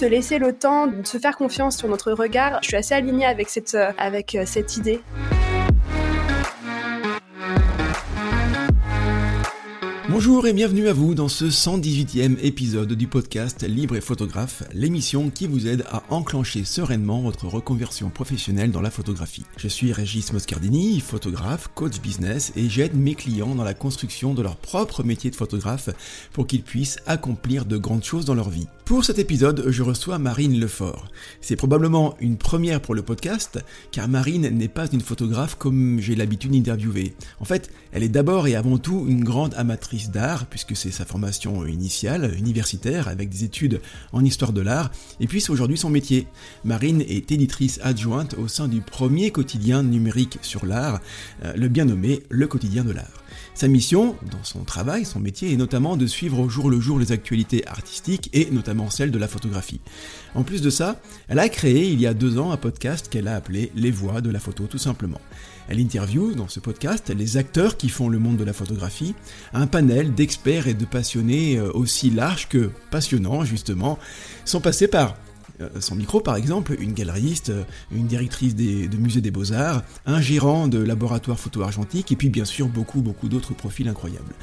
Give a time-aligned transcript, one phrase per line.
[0.00, 2.60] se laisser le temps de se faire confiance sur notre regard.
[2.62, 5.02] Je suis assez alignée avec cette, avec cette idée.
[10.08, 15.28] Bonjour et bienvenue à vous dans ce 118e épisode du podcast Libre et Photographe, l'émission
[15.28, 19.44] qui vous aide à enclencher sereinement votre reconversion professionnelle dans la photographie.
[19.58, 24.42] Je suis Régis Moscardini, photographe, coach business et j'aide mes clients dans la construction de
[24.42, 25.90] leur propre métier de photographe
[26.32, 28.66] pour qu'ils puissent accomplir de grandes choses dans leur vie.
[28.90, 31.06] Pour cet épisode, je reçois Marine Lefort.
[31.40, 36.16] C'est probablement une première pour le podcast, car Marine n'est pas une photographe comme j'ai
[36.16, 37.14] l'habitude d'interviewer.
[37.38, 41.04] En fait, elle est d'abord et avant tout une grande amatrice d'art, puisque c'est sa
[41.04, 43.80] formation initiale, universitaire, avec des études
[44.12, 46.26] en histoire de l'art, et puis c'est aujourd'hui son métier.
[46.64, 51.00] Marine est éditrice adjointe au sein du premier quotidien numérique sur l'art,
[51.44, 53.22] euh, le bien nommé Le quotidien de l'art.
[53.54, 56.98] Sa mission, dans son travail, son métier, est notamment de suivre au jour le jour
[56.98, 59.80] les actualités artistiques et notamment celles de la photographie.
[60.34, 63.28] En plus de ça, elle a créé il y a deux ans un podcast qu'elle
[63.28, 65.20] a appelé Les Voix de la photo tout simplement.
[65.68, 69.14] Elle interviewe dans ce podcast les acteurs qui font le monde de la photographie,
[69.52, 73.98] un panel d'experts et de passionnés euh, aussi large que passionnant justement,
[74.44, 75.16] sont passés par
[75.60, 80.20] euh, son micro par exemple, une galeriste, euh, une directrice de musée des beaux-arts, un
[80.20, 84.34] gérant de laboratoire photo argentique et puis bien sûr beaucoup beaucoup d'autres profils incroyables.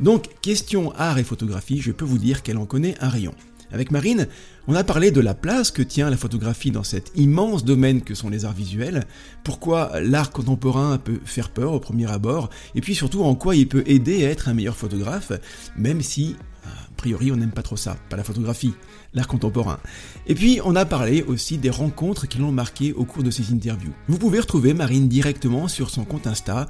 [0.00, 3.34] Donc question art et photographie, je peux vous dire qu'elle en connaît un rayon.
[3.74, 4.28] Avec Marine,
[4.68, 8.14] on a parlé de la place que tient la photographie dans cet immense domaine que
[8.14, 9.04] sont les arts visuels,
[9.42, 13.66] pourquoi l'art contemporain peut faire peur au premier abord, et puis surtout en quoi il
[13.66, 15.32] peut aider à être un meilleur photographe,
[15.76, 18.72] même si a priori, on n'aime pas trop ça, pas la photographie,
[19.12, 19.78] l'art contemporain.
[20.26, 23.52] Et puis, on a parlé aussi des rencontres qui l'ont marqué au cours de ces
[23.52, 23.92] interviews.
[24.08, 26.68] Vous pouvez retrouver Marine directement sur son compte Insta,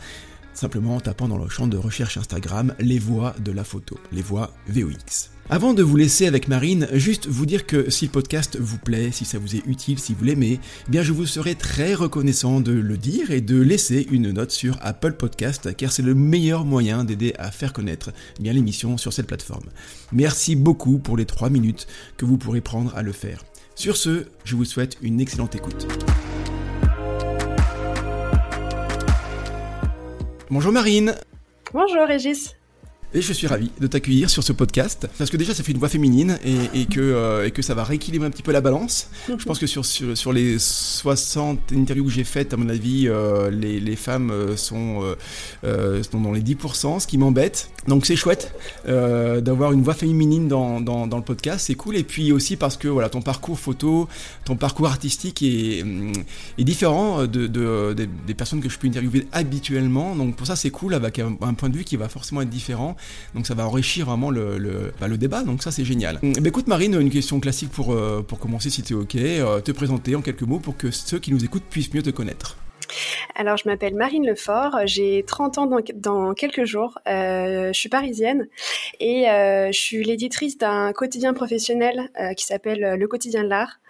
[0.55, 4.22] simplement en tapant dans le champ de recherche Instagram les voix de la photo, les
[4.22, 5.31] voix VOX.
[5.50, 9.10] Avant de vous laisser avec Marine, juste vous dire que si le podcast vous plaît,
[9.12, 12.60] si ça vous est utile, si vous l'aimez, eh bien je vous serai très reconnaissant
[12.60, 16.65] de le dire et de laisser une note sur Apple Podcast car c'est le meilleur
[16.65, 18.10] moyen d'aider à faire connaître
[18.41, 19.69] bien l'émission sur cette plateforme.
[20.12, 21.86] Merci beaucoup pour les 3 minutes
[22.16, 23.44] que vous pourrez prendre à le faire.
[23.75, 25.86] Sur ce, je vous souhaite une excellente écoute.
[30.50, 31.15] Bonjour Marine.
[31.72, 32.55] Bonjour Régis.
[33.16, 35.78] Et je suis ravi de t'accueillir sur ce podcast parce que déjà ça fait une
[35.78, 36.36] voix féminine
[36.75, 39.08] et, que, euh, et que ça va rééquilibrer un petit peu la balance.
[39.28, 43.50] Je pense que sur, sur, les 60 interviews que j'ai faites, à mon avis, euh,
[43.50, 45.14] les, les, femmes euh, sont,
[45.62, 47.70] dans les 10%, ce qui m'embête.
[47.86, 48.53] Donc c'est chouette
[48.84, 51.97] d'avoir une voix féminine dans, dans, dans le podcast, c'est cool.
[51.97, 54.08] Et puis aussi parce que voilà, ton parcours photo,
[54.44, 55.84] ton parcours artistique est,
[56.58, 60.16] est différent de, de, des personnes que je peux interviewer habituellement.
[60.16, 62.50] Donc pour ça c'est cool avec un, un point de vue qui va forcément être
[62.50, 62.97] différent.
[63.34, 66.19] Donc ça va enrichir vraiment le, le, bah, débat, donc ça c'est génial.
[66.22, 69.60] Bah, écoute Marine, une question classique pour, euh, pour commencer si tu es ok, euh,
[69.60, 72.56] te présenter en quelques mots pour que ceux qui nous écoutent puissent mieux te connaître.
[73.34, 78.49] Alors, je m'appelle Marine Lefort, j'ai 30 ans dans, quelques jours, euh, je suis parisienne
[79.00, 83.81] et euh, je suis l'éditrice d'un quotidien professionnel euh, qui s'appelle Le Quotidien de l'Art,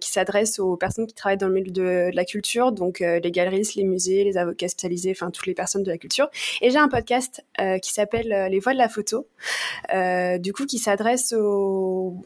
[0.00, 3.74] qui s'adresse aux personnes qui travaillent dans le milieu de, la culture, donc les galeristes,
[3.74, 6.28] les musées, les avocats spécialisés, enfin toutes les personnes de la culture.
[6.60, 7.44] Et j'ai un podcast
[7.82, 9.26] qui s'appelle Les Voix de la photo,
[10.38, 12.16] du coup qui s'adresse aux,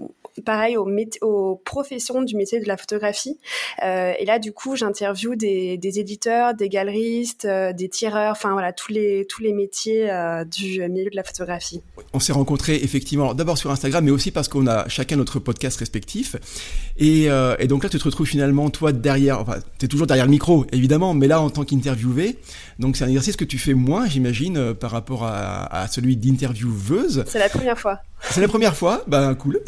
[0.44, 3.38] pareil aux, professions du métier de la photographie.
[3.82, 8.72] et là, du coup, j'interviewe des, des éditeurs, des galeristes, euh, des tireurs, enfin voilà,
[8.72, 11.82] tous les, tous les métiers euh, du milieu de la photographie.
[12.14, 15.78] On s'est rencontrés effectivement d'abord sur Instagram, mais aussi parce qu'on a chacun notre podcast
[15.78, 16.36] respectif.
[16.96, 20.06] Et, euh, et, donc là, tu te retrouves finalement, toi, derrière, enfin, tu es toujours
[20.06, 22.38] derrière le micro, évidemment, mais là, en tant qu'interviewé.
[22.78, 27.24] Donc c'est un exercice que tu fais moins, j'imagine, par rapport à, à celui d'intervieweuse.
[27.26, 27.98] C'est la première fois.
[28.30, 29.60] C'est la première fois, ben cool.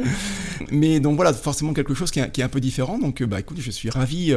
[0.70, 2.98] mais donc voilà, forcément quelque chose qui est, qui est un peu différent.
[2.98, 4.34] Donc bah écoute, je suis ravi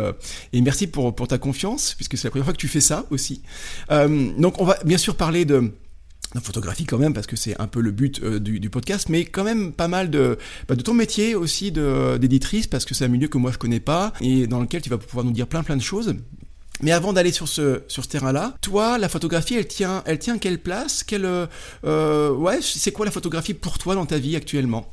[0.53, 3.05] et merci pour, pour ta confiance, puisque c'est la première fois que tu fais ça
[3.09, 3.41] aussi.
[3.89, 5.71] Euh, donc on va bien sûr parler de
[6.35, 9.25] la photographie quand même parce que c'est un peu le but euh, du, podcast mais
[9.25, 10.37] quand même pas mal de
[10.67, 13.79] bah, de ton métier aussi d'éditrice parce que c'est un milieu que moi je connais
[13.81, 16.15] pas et dans lequel tu vas pouvoir nous dire plein plein de choses.
[16.81, 20.37] Mais avant d'aller sur ce sur ce terrain-là, toi, la photographie, elle tient, elle tient
[20.37, 21.03] quelle place?
[21.03, 21.27] Quelle,
[21.85, 24.89] euh, ouais, c'est quoi la photographie pour toi dans ta vie actuellement?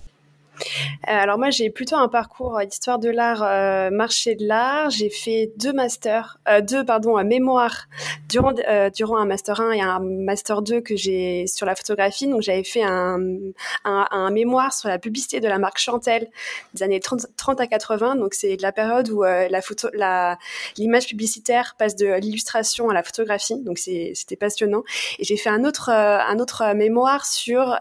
[1.04, 4.90] Alors moi, j'ai plutôt un parcours d'histoire de l'art, euh, marché de l'art.
[4.90, 7.86] J'ai fait deux masters, euh, deux pardon, mémoires
[8.28, 8.52] durant
[8.94, 12.26] durant un master 1 et un master 2 que j'ai sur la photographie.
[12.26, 13.18] Donc j'avais fait un,
[13.84, 16.28] un, mémoire sur la publicité de la marque Chantel
[16.74, 18.16] des années 30, 30 à 80.
[18.16, 19.24] Donc c'est de la période où
[20.76, 23.62] l'image publicitaire passe de l'illustration à la photographie.
[23.62, 24.82] Donc c'était passionnant.
[25.18, 27.78] Et j'ai fait un autre un autre mémoire sur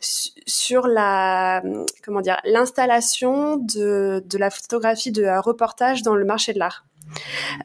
[0.00, 1.62] sur la
[2.04, 6.84] comment dire l'installation de, de la photographie de reportage dans le marché de l'art.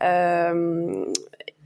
[0.02, 1.06] Euh,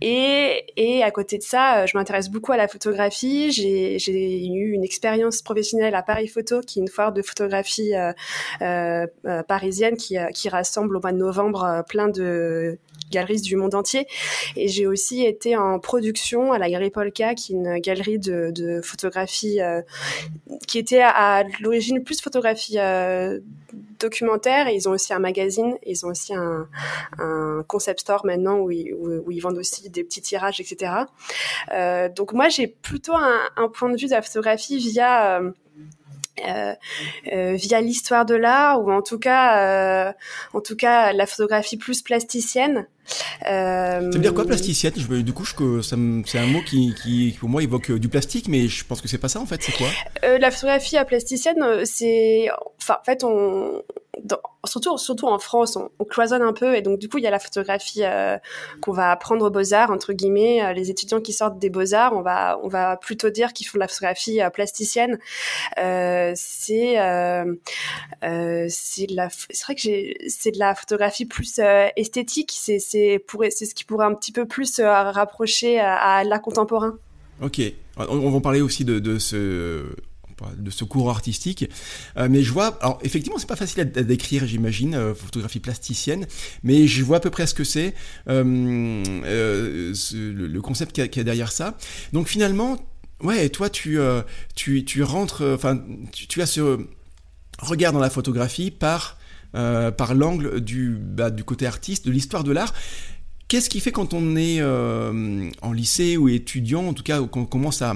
[0.02, 3.52] et, et, à côté de ça, je m'intéresse beaucoup à la photographie.
[3.52, 8.14] J'ai eu une expérience professionnelle à Paris Photo, qui est une foire de photographie euh,
[8.62, 12.78] euh, parisienne qui, qui, rassemble au mois de novembre plein de
[13.12, 14.06] galeries du monde entier.
[14.56, 18.52] Et j'ai aussi été en production à la Galerie Polka, qui est une galerie de,
[18.52, 19.60] de photographie
[20.68, 22.78] qui était à, l'origine plus photographie
[24.00, 24.70] documentaire.
[24.70, 25.76] Ils ont aussi un magazine.
[25.86, 26.68] Ils ont aussi un,
[27.18, 30.92] un concept store maintenant où ils, où, ils, vendent aussi des petits tirages, etc.
[31.72, 35.42] Euh, donc moi, j'ai plutôt un, un, point de vue de la photographie via
[36.46, 36.74] euh,
[37.34, 40.14] euh, via l'histoire de l'art ou en tout cas euh,
[40.54, 42.86] en tout cas la photographie plus plasticienne
[43.42, 44.94] ça veut dire quoi plasticienne?
[44.98, 48.84] Je, Du coup, c'est un mot qui, qui, pour moi évoque du plastique, mais je
[48.84, 49.64] pense que c'est pas ça en fait.
[49.64, 49.88] C'est quoi?
[50.38, 53.82] La photographie à plasticienne, c'est, enfin, en fait, on,
[54.66, 57.40] surtout, en France, on, cloisonne un peu et donc du coup il y a la
[57.40, 58.38] photographie euh,
[58.82, 60.64] qu'on va apprendre aux beaux arts entre guillemets.
[60.64, 63.82] Euh, les étudiants qui sortent des beaux arts, on va plutôt dire qu'ils font de
[63.82, 65.20] la photographie euh, plasticienne.
[65.76, 66.96] c'est
[68.70, 69.82] c'est la vrai que
[70.30, 71.60] c'est de la photographie plus
[71.96, 72.54] esthétique.
[72.56, 76.98] C'est c'est c'est ce qui pourrait un petit peu plus rapprocher à, l'art contemporain.
[77.42, 77.62] Ok,
[77.98, 79.86] on va parler aussi de ce
[80.58, 81.70] de ce courant artistique.
[82.18, 86.26] Euh, mais je vois, alors effectivement, c'est pas facile à, décrire, j'imagine, euh, photographie plasticienne,
[86.64, 87.94] mais je vois à peu près ce que c'est,
[88.30, 89.04] euh,
[90.14, 91.78] le, concept qu'il y, a derrière ça.
[92.14, 92.78] Donc finalement,
[93.22, 94.00] ouais, toi, tu,
[94.56, 95.82] tu, tu rentres, enfin,
[96.12, 96.80] tu, as ce
[97.60, 99.18] regard dans la photographie par,
[99.54, 102.74] par l'angle du, bah, du côté artiste, de l'histoire de l'art.
[103.48, 107.46] Qu'est-ce qui fait quand on est euh, en lycée ou étudiant, en tout cas qu'on
[107.46, 107.96] commence à,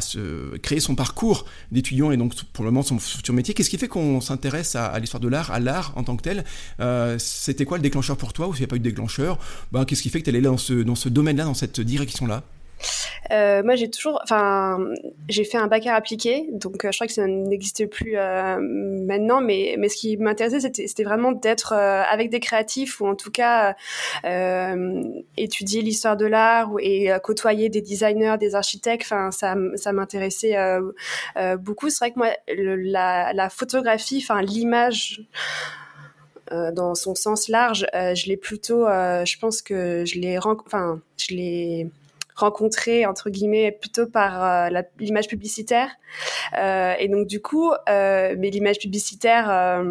[0.00, 3.76] se créer son parcours d'étudiant et donc pour le moment son futur métier, qu'est-ce qui
[3.76, 6.44] fait qu'on s'intéresse à, l'histoire de l'art, à l'art en tant que tel?
[6.80, 9.38] Euh, C'était quoi le déclencheur pour toi ou s'il n'y a pas eu de déclencheur?
[9.72, 12.44] Bah, Qu'est-ce qui fait que tu es dans ce, dans ce domaine-là, dans cette direction-là?
[13.30, 14.78] Euh, moi, j'ai toujours, enfin,
[15.28, 18.58] j'ai fait un bac à appliqué, donc euh, je crois que ça n'existe plus euh,
[18.60, 23.30] maintenant, mais mais ce qui m'intéressait, c'était vraiment d'être avec des créatifs ou en tout
[23.30, 23.76] cas
[25.36, 29.04] étudier l'histoire de l'art et côtoyer des designers, des architectes.
[29.06, 30.56] Enfin, ça ça m'intéressait
[31.58, 31.90] beaucoup.
[31.90, 35.22] C'est vrai que moi, la, la photographie, enfin l'image.
[36.50, 41.90] dans son sens large, je l'ai plutôt, je pense que je l'ai, enfin, je l'ai
[42.34, 45.90] rencontré entre guillemets plutôt par euh, l'image publicitaire.
[46.58, 49.84] Euh, et donc du coup euh, mais l'image publicitaire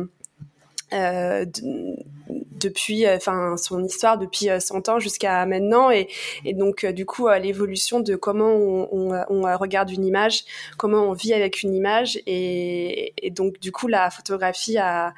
[2.60, 5.90] depuis enfin son histoire depuis 100 ans jusqu'à maintenant.
[5.90, 6.08] Et,
[6.54, 10.44] donc du coup l'évolution de comment on, regarde une image
[10.78, 12.20] comment on vit avec une image.
[12.28, 15.14] Et, donc du coup la photographie a,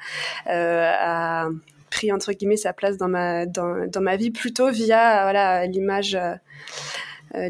[1.90, 6.18] pris entre guillemets sa place dans ma dans, ma vie plutôt via voilà l'image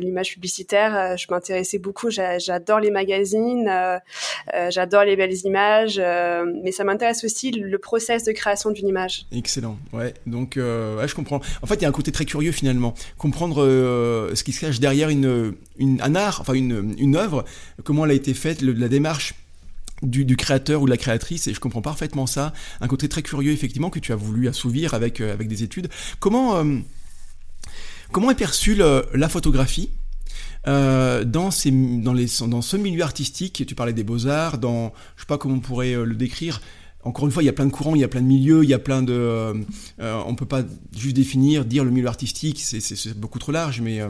[0.01, 2.11] l'image publicitaire, euh, je m'intéressais beaucoup.
[2.11, 3.99] J'adore les magazines, euh,
[4.71, 6.01] j'adore les belles images,
[6.63, 9.27] mais ça m'intéresse aussi le process de création d'une image.
[9.33, 9.79] Excellent.
[9.93, 10.15] Ouais.
[10.27, 11.41] Donc, je comprends.
[11.63, 13.65] En fait, il y a un côté très curieux finalement, comprendre
[14.35, 17.45] ce qui se cache derrière une, un art, enfin une, une œuvre,
[17.85, 19.35] comment elle a été faite, la démarche
[20.03, 22.53] du, du, créateur ou de la créatrice et je comprends parfaitement ça
[22.83, 25.89] un côté très curieux effectivement que tu as voulu assouvir avec avec des études
[26.21, 26.63] comment
[28.13, 29.91] Comment est perçue la photographie
[30.67, 35.61] euh, dans, ce milieu artistique, tu parlais des beaux-arts, dans, je sais pas comment on
[35.61, 36.61] pourrait euh, le décrire,
[37.05, 38.65] encore une fois, il y a plein de courants, il y a plein de milieux,
[38.65, 39.13] il y a plein de...
[39.13, 40.65] Euh, on peut pas
[40.97, 44.01] juste définir, dire le milieu artistique, c'est beaucoup trop large, mais,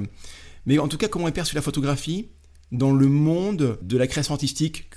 [0.64, 2.28] mais en tout cas, comment est perçue la photographie
[2.72, 4.90] dans le monde de la création artistique,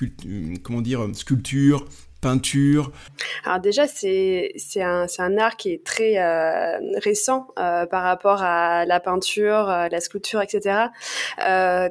[0.63, 1.85] comment dire, sculpture,
[2.21, 2.91] peinture
[3.45, 8.85] Alors déjà, c'est un, un art qui est très euh, récent euh, par rapport à
[8.85, 10.87] la peinture, euh, la sculpture, etc.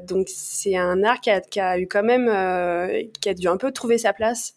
[0.06, 2.26] Donc c'est un art qui a, qui a, eu quand même,
[3.20, 4.54] qui a dû un peu trouver sa place,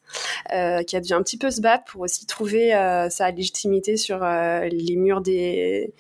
[0.50, 2.72] qui a dû un petit peu se battre pour aussi trouver
[3.10, 5.94] sa légitimité sur les murs des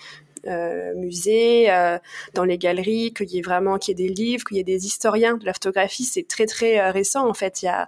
[0.95, 1.97] musées, euh,
[2.33, 4.63] dans les galeries, qu'il y ait vraiment qu'il y ait des livres, qu'il y ait
[4.63, 6.03] des historiens de la photographie.
[6.03, 7.61] C'est très très euh, récent en fait.
[7.61, 7.87] Il y a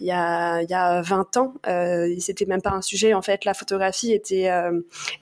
[0.00, 3.22] il y a il y a 20 ans, euh, c'était même pas un sujet en
[3.22, 3.44] fait.
[3.44, 4.50] La photographie était,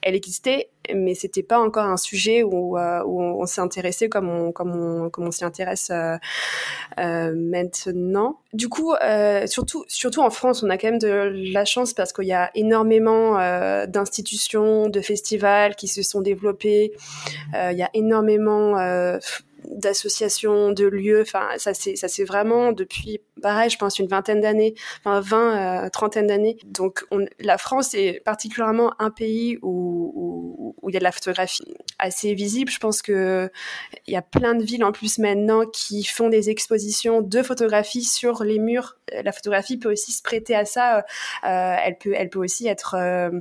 [0.01, 4.29] elle existait mais c'était pas encore un sujet où, euh, où on, s'est intéressé comme
[4.29, 6.17] on, comme on, comme on s'y intéresse euh,
[6.99, 8.39] euh, maintenant.
[8.53, 12.11] Du coup, euh, surtout, surtout en France, on a quand même de la chance parce
[12.13, 16.62] qu'il y a énormément euh, d'institutions, de festivals qui se sont développés.
[16.63, 18.75] Il y a énormément
[19.69, 21.21] d'associations, de lieux.
[21.21, 25.85] Enfin, ça c'est ça c'est vraiment depuis, pareil, je pense une vingtaine d'années, enfin 20,
[25.85, 26.57] euh, trentaine d'années.
[26.65, 31.63] Donc on, la France est particulièrement un pays où, il y a de la photographie
[31.97, 32.71] assez visible.
[32.71, 33.49] Je pense que
[34.05, 38.03] il y a plein de villes en plus maintenant qui font des expositions de photographie
[38.03, 38.97] sur les murs.
[39.23, 40.99] La photographie peut aussi se prêter à ça.
[40.99, 41.01] Euh,
[41.43, 43.31] elle peut elle peut aussi être euh,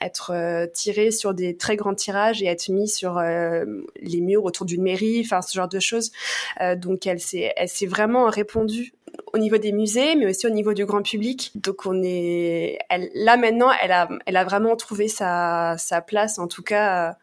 [0.00, 4.66] être euh, tirée sur des très grands tirages et être mise sur les murs autour
[4.66, 5.22] d'une mairie.
[5.24, 6.12] Enfin ce genre de choses.
[6.60, 8.92] Euh, donc elle s'est, elle s'est vraiment répandue
[9.32, 11.52] au niveau des musées, mais aussi au niveau du grand public.
[11.54, 16.38] Donc on est, elle, là maintenant, elle a, elle a vraiment trouvé sa, sa place,
[16.38, 17.16] en tout cas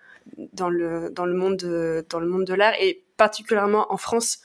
[0.54, 4.40] dans le dans le monde de, dans le monde de l'art et particulièrement en France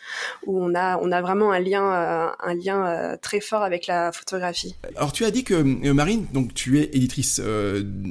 [0.46, 3.86] où on a on a vraiment un lien euh, un lien euh, très fort avec
[3.86, 4.76] la photographie.
[4.96, 7.40] Alors tu as dit que euh, Marine donc tu es éditrice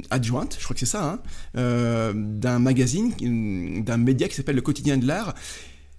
[0.09, 1.19] adjointe, je crois que c'est ça,
[1.55, 3.13] hein, d'un magazine,
[3.83, 5.33] d'un média qui s'appelle le Quotidien de l'art.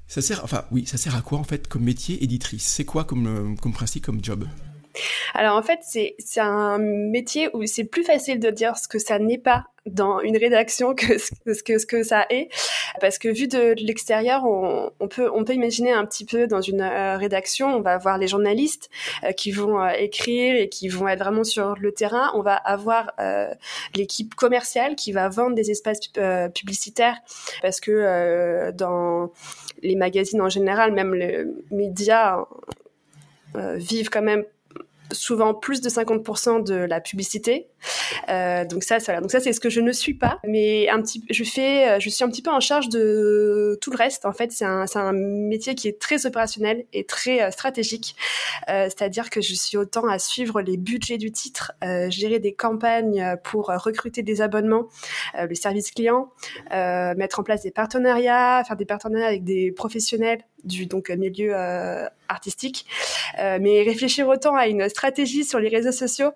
[0.08, 2.64] Ça sert, enfin oui, ça sert à quoi en fait comme métier éditrice?
[2.66, 4.46] C'est quoi comme, comme principe, comme job?
[5.34, 9.18] Alors en fait, c'est un métier où c'est plus facile de dire ce que ça
[9.18, 12.48] n'est pas dans une rédaction que ce que, ce que ça est.
[13.00, 16.80] Parce que vu de, l'extérieur on, peut on peut imaginer un petit peu dans une
[16.80, 18.90] euh, rédaction on va avoir les journalistes
[19.24, 22.30] euh, qui vont euh, écrire et qui vont être vraiment sur le terrain.
[22.34, 23.12] On va avoir
[23.94, 26.00] l'équipe commerciale qui va vendre des espaces
[26.54, 27.16] publicitaires.
[27.62, 29.32] Parce que dans
[29.82, 32.44] les magazines en général même les médias
[33.54, 34.44] vivent quand même
[35.12, 37.68] souvent plus de 50% de la publicité.
[38.28, 39.20] Euh, donc ça, voilà.
[39.20, 40.38] Donc ça, c'est ce que je ne suis pas.
[40.46, 43.90] Mais un petit, je fais, euh, je suis un petit peu en charge de tout
[43.90, 44.24] le reste.
[44.24, 48.16] En fait, c'est un, un métier qui est très opérationnel et très euh, stratégique.
[48.68, 52.54] Euh, c'est-à-dire que je suis autant à suivre les budgets du titre, euh, gérer des
[52.54, 54.88] campagnes pour recruter des abonnements,
[55.38, 56.30] le service client,
[56.70, 61.54] mettre en place des partenariats, faire des partenariats avec des professionnels du donc milieu
[62.28, 62.86] artistique,
[63.38, 66.32] mais réfléchir autant à une stratégie sur les réseaux sociaux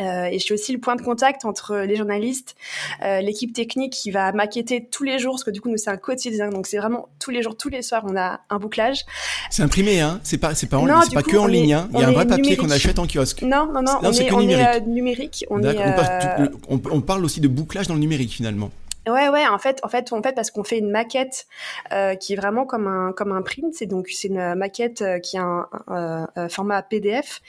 [0.00, 2.54] euh, et je suis aussi le point de contact entre les journalistes,
[3.02, 5.90] euh, l'équipe technique qui va maqueter tous les jours, parce que du coup nous c'est
[5.90, 9.06] un quotidien, donc c'est vraiment tous les jours, tous les soirs on a un bouclage.
[9.50, 12.00] C'est imprimé, hein C'est pas, c'est pas, en, c'est pas que en ligne, hein Il
[12.00, 13.42] y a un vrai papier qu'on achète en kiosque.
[13.42, 14.66] Non, non, non, on, est, on numérique.
[14.66, 15.46] Est, euh, numérique.
[15.48, 18.70] On, est, euh, on, on, parle aussi de bouclage dans le numérique finalement.
[19.06, 19.46] Ouais, ouais.
[19.46, 21.46] En fait, en fait, en fait, parce qu'on fait une maquette
[21.92, 23.72] euh, qui est vraiment comme un comme un print.
[23.72, 27.40] C'est donc c'est une maquette euh, qui a un, un, un, format PDF.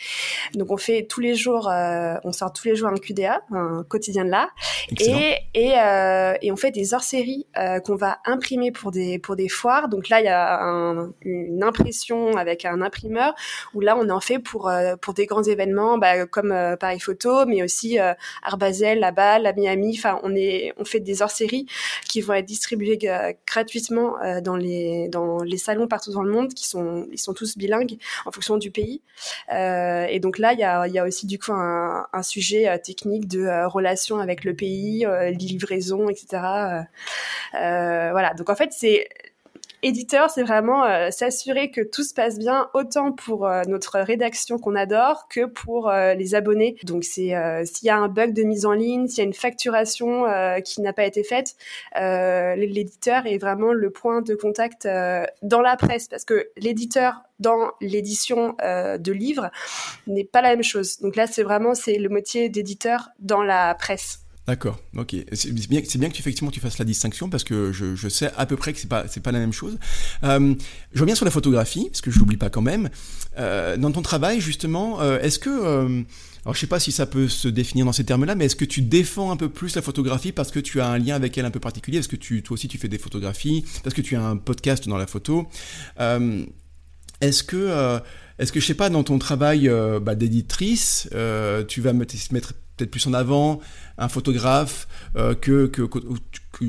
[0.53, 3.83] Donc on fait tous les jours, euh, on sort tous les jours un QDA, un
[3.89, 4.49] quotidien de l'art,
[4.99, 9.35] et et, euh, et on fait des hors-séries euh, qu'on va imprimer pour des pour
[9.35, 9.89] des foires.
[9.89, 13.33] Donc là, il y a un, une impression avec un imprimeur
[13.73, 17.47] où là on en fait pour euh, pour des grands événements, bah, comme Paris Photo,
[17.47, 19.95] mais aussi Art Basel, là-bas, la Miami.
[19.97, 21.46] Enfin, on est on fait des hors-séries
[22.07, 22.99] qui vont être distribuées
[23.45, 27.33] gratuitement euh, dans les dans les salons partout dans le monde, qui sont ils sont
[27.33, 29.01] tous bilingues en fonction du pays.
[29.53, 32.67] Euh, et donc là, il y a y a aussi du coup un, un sujet
[32.67, 36.27] euh, technique de relation avec le pays, livraison, etc.
[37.53, 38.33] voilà.
[38.35, 39.07] Donc en fait, c'est
[39.83, 44.57] Éditeur, c'est vraiment euh, s'assurer que tout se passe bien, autant pour euh, notre rédaction
[44.57, 46.77] qu'on adore que pour euh, les abonnés.
[46.83, 49.33] Donc c'est s'il y a un bug de mise en ligne, s'il y a une
[49.33, 50.25] facturation
[50.63, 51.55] qui n'a pas été faite,
[51.95, 54.87] l'éditeur est vraiment le point de contact
[55.41, 59.51] dans la presse parce que l'éditeur dans l'édition de livres
[60.07, 60.99] n'est pas la même chose.
[60.99, 64.26] Donc là, c'est vraiment c'est le métier d'éditeur dans la presse.
[64.47, 65.13] D'accord, ok.
[65.33, 68.55] C'est bien, que tu, effectivement tu fasses la distinction parce que je, sais à peu
[68.55, 69.77] près que c'est pas c'est pas la même chose.
[70.23, 70.55] Euh,
[70.93, 72.89] je reviens sur la photographie parce que je l'oublie pas quand même.
[73.37, 75.49] Euh, dans ton travail justement, euh, est-ce que
[76.45, 78.63] alors je sais pas si ça peut se définir dans ces termes-là, mais est-ce que
[78.63, 81.45] tu défends un peu plus la photographie parce que tu as un lien avec elle
[81.45, 81.97] un peu particulier?
[81.97, 83.65] Est-ce que toi aussi tu fais des photographies?
[83.83, 85.49] Parce que tu as un podcast dans la photo
[85.99, 87.99] Est-ce que
[88.39, 89.69] est-ce que je sais pas dans ton travail
[90.01, 91.09] bah, d'éditrice,
[91.67, 93.59] tu vas mettre peut-être plus en avant
[93.97, 95.81] un photographe euh, que, que,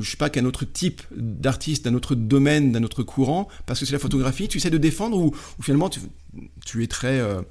[0.03, 3.93] sais pas qu'un autre type d'artiste d'un autre domaine d'un autre courant parce que c'est
[3.93, 5.99] la photographie tu essaies de défendre ou, finalement tu,
[6.65, 7.41] tu es très euh,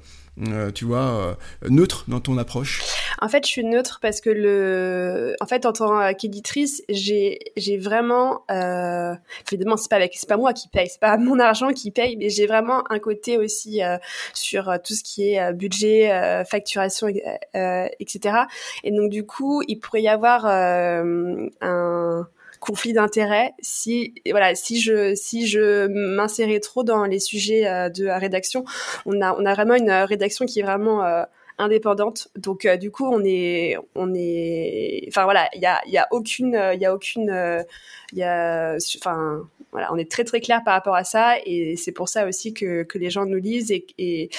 [0.47, 2.81] euh, tu vois, euh, neutre dans ton approche
[3.21, 7.39] En fait, je suis neutre parce que le, en fait, en tant qu'éditrice, j'ai,
[7.77, 9.13] vraiment, euh...
[9.51, 12.47] évidemment, c'est pas pas moi qui paye, c'est pas mon argent qui paye, mais j'ai
[12.47, 13.97] vraiment un côté aussi euh,
[14.33, 18.35] sur tout ce qui est budget, facturation, etc.
[18.83, 22.27] Et donc, du coup, il pourrait y avoir un
[22.59, 28.07] conflit d'intérêt si voilà si je si je m'insérais trop dans les sujets euh, de
[28.07, 28.65] rédaction
[29.05, 31.23] on a on a vraiment une rédaction qui est vraiment euh,
[31.59, 32.29] indépendante.
[32.35, 36.59] Donc du coup, on est, on est, enfin voilà, il y a, y a aucune,
[36.73, 37.65] il y a aucune,
[38.13, 41.75] il y a, enfin voilà, on est très très clair par rapport à ça et
[41.77, 44.29] c'est pour ça aussi que, que les gens nous lisent et, et,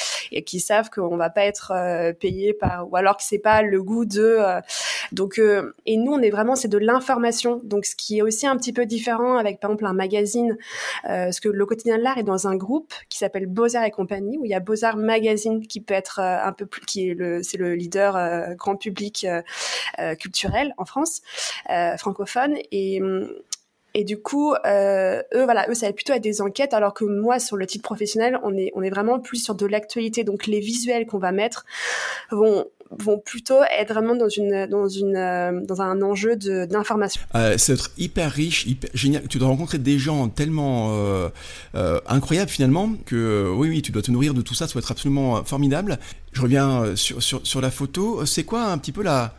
[0.45, 3.83] qu'ils savent qu'on va pas être euh, payé par ou alors que c'est pas le
[3.83, 4.61] goût de euh,
[5.13, 8.47] donc euh, et nous on est vraiment c'est de l'information donc ce qui est aussi
[8.47, 10.57] un petit peu différent avec par exemple un magazine
[11.05, 14.39] parce que le quotidien de l'art est dans un groupe qui s'appelle Beaux-Arts et compagnie
[14.39, 17.10] où il y a Beaux-Arts Magazine qui peut être un peu plus qui
[17.43, 19.27] c'est le leader grand public
[20.19, 21.23] culturel en France
[21.99, 22.57] francophone.
[22.73, 23.01] Et
[23.95, 27.05] et du coup, euh, eux, voilà, eux, ça va plutôt être des enquêtes, alors que
[27.05, 30.23] moi, sur le titre professionnel, on est, on est vraiment plus sur de l'actualité.
[30.25, 31.65] Donc, les visuels qu'on va mettre
[32.31, 32.67] vont
[32.99, 37.23] vont plutôt être vraiment dans une dans une euh, dans un enjeu de d'information.
[37.37, 39.29] Euh, c'est être hyper riche, hyper génial.
[39.29, 40.93] Tu dois rencontrer des gens tellement
[42.09, 44.91] incroyables finalement que oui oui tu dois te nourrir de tout ça, ça doit être
[44.91, 46.01] absolument formidable.
[46.33, 48.27] Je reviens sur sur la photo.
[48.27, 49.35] C'est quoi un petit peu la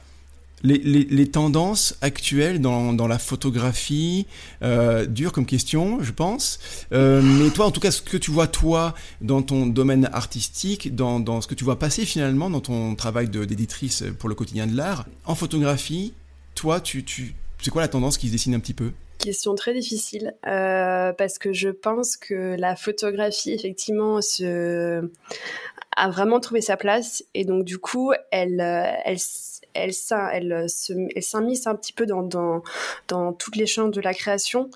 [0.64, 4.28] les, les, tendances actuelles dans, dans la photographie,
[4.62, 6.60] euh, dur comme question, je pense.
[6.94, 10.96] Euh, mais toi, en tout cas, ce que tu vois toi dans ton domaine artistique,
[10.96, 14.68] dans, dans ce que tu vois passer finalement dans ton travail d'éditrice pour le quotidien
[14.68, 16.14] de l'art, en photographie,
[16.56, 18.92] toi, tu, tu, c'est quoi la tendance qui se dessine un petit peu?
[19.18, 25.08] Question très difficile euh, parce que je pense que la photographie effectivement se
[25.96, 28.60] a vraiment trouvé sa place et donc du coup elle
[29.06, 29.20] elle
[29.74, 29.92] elle,
[30.34, 30.68] elle, euh,
[31.16, 32.64] elle s'immisce un petit peu dans, dans,
[33.08, 34.70] dans toutes les champs de la création.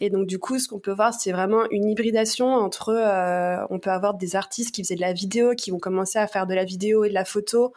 [0.00, 3.78] Et donc, du coup, ce qu'on peut voir, c'est vraiment une hybridation entre, euh, on
[3.78, 6.54] peut avoir des artistes qui faisaient de la vidéo, qui vont commencer à faire de
[6.54, 7.72] la vidéo et de la photo,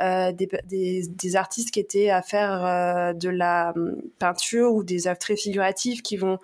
[0.00, 4.82] euh, des, des, des, artistes qui étaient à faire euh, de la hum, peinture ou
[4.82, 6.38] des œuvres très figuratives qui vont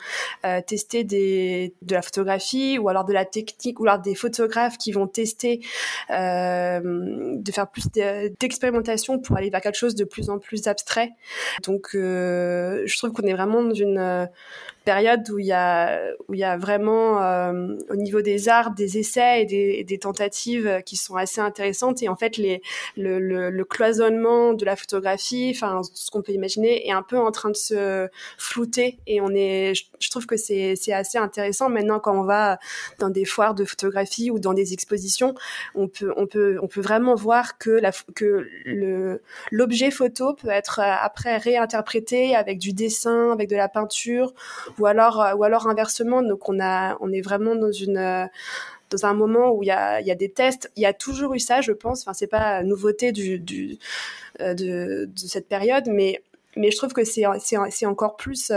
[0.45, 4.79] euh, tester des, de la photographie ou alors de la technique ou alors des photographes
[4.79, 5.61] qui vont tester
[6.11, 6.81] euh,
[7.37, 7.87] de faire plus
[8.41, 11.11] d'expérimentation pour aller vers quelque chose de plus en plus abstrait.
[11.65, 14.29] Donc, euh, je trouve qu'on est vraiment dans une
[14.87, 18.71] période où il y a, où il y a vraiment, euh, au niveau des arts,
[18.71, 22.03] des essais et des, des, tentatives qui sont assez intéressantes.
[22.05, 22.63] Et en fait, les,
[22.97, 27.19] le, le, le cloisonnement de la photographie, enfin, ce qu'on peut imaginer, est un peu
[27.19, 28.99] en train de se flouter.
[29.09, 32.59] Et on est, je, trouve que c'est, assez intéressant maintenant quand on va
[33.01, 35.35] dans des foires de photographie ou dans des expositions,
[35.75, 38.49] on peut, on peut, on peut vraiment voir que la, que
[39.51, 44.33] l'objet photo peut être après réinterprété avec du dessin, avec de la peinture
[44.79, 46.23] ou alors euh, ou alors inversement.
[46.23, 48.27] Donc on a on est vraiment dans une euh,
[48.91, 50.71] dans un moment où il y a, y a des tests.
[50.77, 52.03] Il y a toujours eu ça, je pense.
[52.03, 53.79] Enfin, c'est pas nouveauté du, du
[54.41, 56.23] euh, de, de, cette période, mais
[56.57, 57.25] mais je trouve que c'est
[57.71, 58.53] c'est encore plus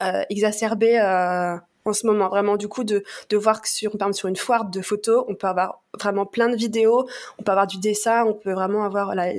[0.00, 2.28] euh, exacerbé euh, en ce moment.
[2.28, 5.24] Vraiment, du coup, de, de voir que sur, par exemple, sur une foire de photos,
[5.28, 8.84] on peut avoir vraiment plein de vidéos, on peut avoir du dessin, on peut vraiment
[8.84, 9.32] avoir là,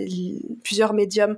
[0.63, 1.37] plusieurs médiums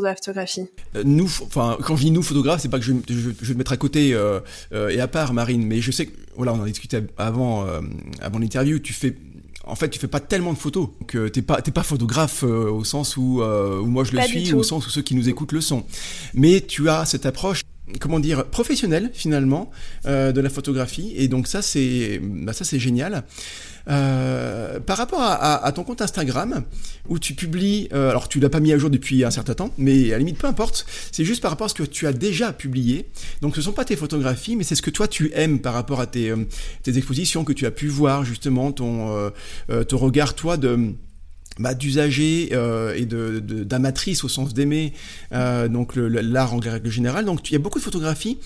[0.00, 2.92] de la photographie euh, Nous, enfin, quand je dis nous photographes, c'est pas que je,
[3.08, 4.40] je, je, vais te mettre à côté euh,
[4.72, 7.80] euh, et à part, Marine, mais je sais que, voilà, on a discuté avant, euh,
[8.20, 9.16] avant l'interview, tu fais
[9.64, 10.88] en fait, tu fais pas tellement de photos.
[11.14, 14.22] Euh, t'es pas, t'es pas photographe euh, au sens où, euh, où moi je le
[14.22, 15.84] suis, au sens où ceux qui nous écoutent le sont.
[16.34, 17.62] Mais tu as cette approche
[18.00, 19.70] comment dire professionnelle finalement
[20.04, 23.24] de la photographie et donc ça c'est bah, ça c'est génial
[23.88, 26.62] euh, par rapport à, ton compte Instagram,
[27.08, 29.72] où tu publies, euh, alors tu l'as pas mis à jour depuis un certain temps,
[29.78, 32.12] mais à la limite peu importe, c'est juste par rapport à ce que tu as
[32.12, 33.10] déjà publié.
[33.40, 36.00] Donc ce sont pas tes photographies, mais c'est ce que toi tu aimes par rapport
[36.00, 36.46] à tes, euh,
[36.82, 39.32] tes expositions que tu as pu voir justement, ton,
[39.88, 40.92] ton regard toi de
[41.58, 44.92] bah, d'usager et de, d'amatrice au sens d'aimer
[45.30, 48.38] donc l'art en règle générale donc il y a beaucoup de photographies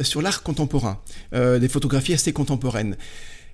[0.00, 1.00] sur l'art contemporain
[1.32, 2.96] des photographies assez contemporaines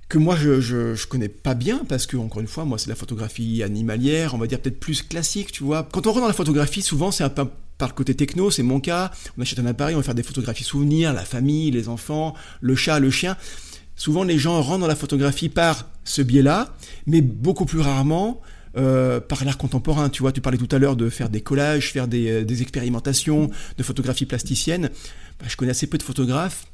[0.09, 2.95] que moi je, je, connais pas bien parce que encore une fois moi c'est la
[2.95, 6.33] photographie animalière on va dire peut-être plus classique tu vois quand on rentre dans la
[6.33, 7.47] photographie souvent c'est un peu
[7.79, 10.23] par le côté techno c'est mon cas on achète un appareil on va faire des
[10.23, 13.37] photographies souvenirs la famille les enfants le chat le chien
[13.97, 18.41] souvent les gens rentrent dans la photographie par ce biais là mais beaucoup plus rarement
[18.77, 20.11] euh, par l'art contemporain.
[20.11, 22.61] Tu vois, tu parlais tout à l'heure de faire des collages, faire des, euh, des
[22.61, 24.91] expérimentations, de photographie plasticienne.
[25.41, 26.67] Bah, je connais assez peu de photographes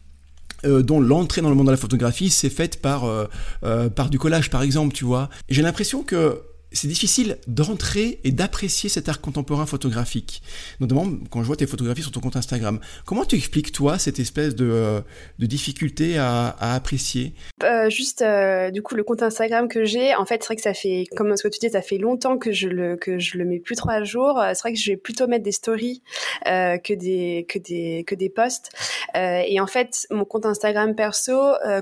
[0.65, 3.27] euh, dont l'entrée dans le monde de la photographie s'est faite par, euh,
[3.65, 5.29] euh, par du collage, par exemple, tu vois.
[5.49, 6.41] J'ai l'impression que
[6.73, 10.43] c'est difficile d'entrer et d'apprécier cet art contemporain photographique,
[10.81, 12.81] notamment quand je vois tes photographies sur ton compte Instagram.
[13.05, 15.01] Comment tu expliques, toi, cette espèce de, euh,
[15.39, 17.35] difficulté à, apprécier?
[17.63, 20.63] Euh, Juste, euh, du coup, le compte Instagram que j'ai, en fait, c'est vrai que
[20.63, 23.39] ça fait, comme ce que tu dis, ça fait longtemps que je le, que je
[23.39, 24.41] le mets plus trop à jour.
[24.55, 26.03] C'est vrai que je vais plutôt mettre des stories
[26.45, 28.71] que, des, que, des, que des posts.
[29.15, 31.33] et en fait, mon compte Instagram perso,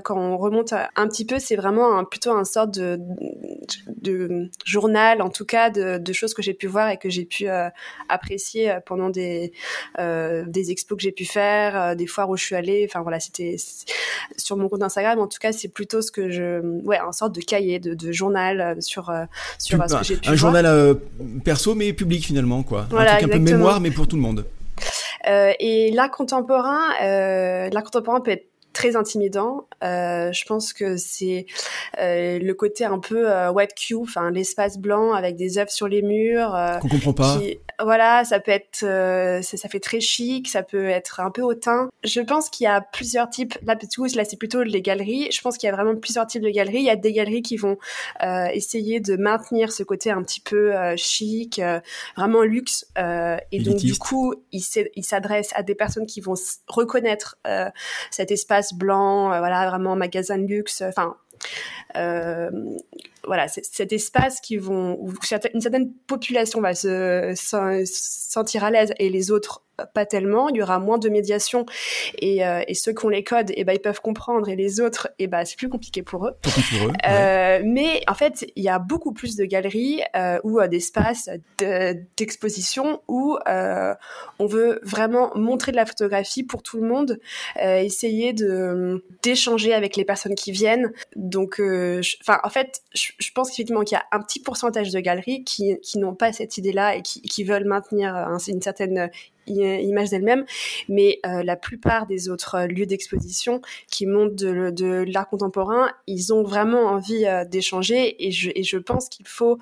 [0.03, 2.99] quand on remonte un petit peu, c'est vraiment plutôt un sorte de,
[4.01, 4.49] de, de
[4.81, 7.47] journal, en tout cas, de, de choses que j'ai pu voir et que j'ai pu
[8.09, 9.53] apprécier pendant des,
[9.99, 12.87] des expos que j'ai pu faire, des foires où je suis allée.
[12.89, 13.57] Enfin voilà, c'était
[14.37, 15.19] sur mon compte Instagram.
[15.19, 18.81] En tout cas, c'est plutôt ce que je, ouais, une sorte de cahier, de, journal
[18.81, 19.11] sur
[19.57, 20.97] sur ce que j'ai pu Un journal
[21.43, 22.87] perso mais public finalement, quoi.
[22.89, 24.45] Voilà, un truc un peu mémoire mais pour tout le monde.
[25.27, 29.67] Euh, et l'art contemporain, euh, l'art contemporain peut être très intimidant.
[29.83, 31.45] Euh, je pense que c'est
[31.99, 35.87] euh, le côté un peu euh, white cube, enfin l'espace blanc avec des œuvres sur
[35.87, 36.55] les murs.
[36.55, 37.37] Euh, Qu'on comprend pas.
[37.37, 41.31] Qui, voilà, ça peut être, euh, ça, ça, fait très chic, ça peut être un
[41.31, 41.89] peu hautain.
[42.03, 43.57] Je pense qu'il y a plusieurs types.
[43.65, 45.29] Là, là c'est plutôt les galeries.
[45.31, 46.79] Je pense qu'il y a vraiment plusieurs types de galeries.
[46.79, 47.77] Il y a des galeries qui vont
[48.23, 51.61] euh, essayer de maintenir ce côté un petit peu chic,
[52.15, 52.85] vraiment luxe,
[53.51, 56.35] et donc du coup, ils s'adressent à des personnes qui vont
[56.67, 57.37] reconnaître
[58.11, 60.81] cet espace blanc, euh, voilà, vraiment magasin de luxe.
[60.87, 61.15] Enfin,
[61.95, 62.49] euh,
[63.25, 65.13] voilà, cet espace qui vont, où
[65.53, 70.61] une certaine population va se, sentir à l'aise et les autres pas tellement, il y
[70.61, 71.65] aura moins de médiation
[72.19, 74.55] et, euh, et ceux qui ont les codes, et eh ben ils peuvent comprendre et
[74.55, 76.33] les autres, et eh ben c'est plus compliqué pour eux.
[76.41, 76.53] Pour
[76.87, 80.67] eux euh, Mais en fait, il y a beaucoup plus de galeries euh, ou euh,
[80.67, 81.29] d'espaces
[82.17, 83.93] d'exposition où euh,
[84.39, 87.19] on veut vraiment montrer de la photographie pour tout le monde,
[87.59, 90.91] essayer de d'échanger avec les personnes qui viennent.
[91.15, 91.61] Donc,
[92.21, 95.43] enfin, en fait, je, je pense effectivement qu'il y a un petit pourcentage de galeries
[95.43, 98.15] qui, n'ont pas cette idée-là et qui, qui veulent maintenir
[98.47, 99.09] une certaine
[99.47, 100.45] image d'elle-même,
[100.89, 106.33] mais euh, la plupart des autres euh, lieux d'exposition qui montrent de, l'art contemporain, ils
[106.33, 109.59] ont vraiment envie euh, d'échanger et je, pense qu'il faut,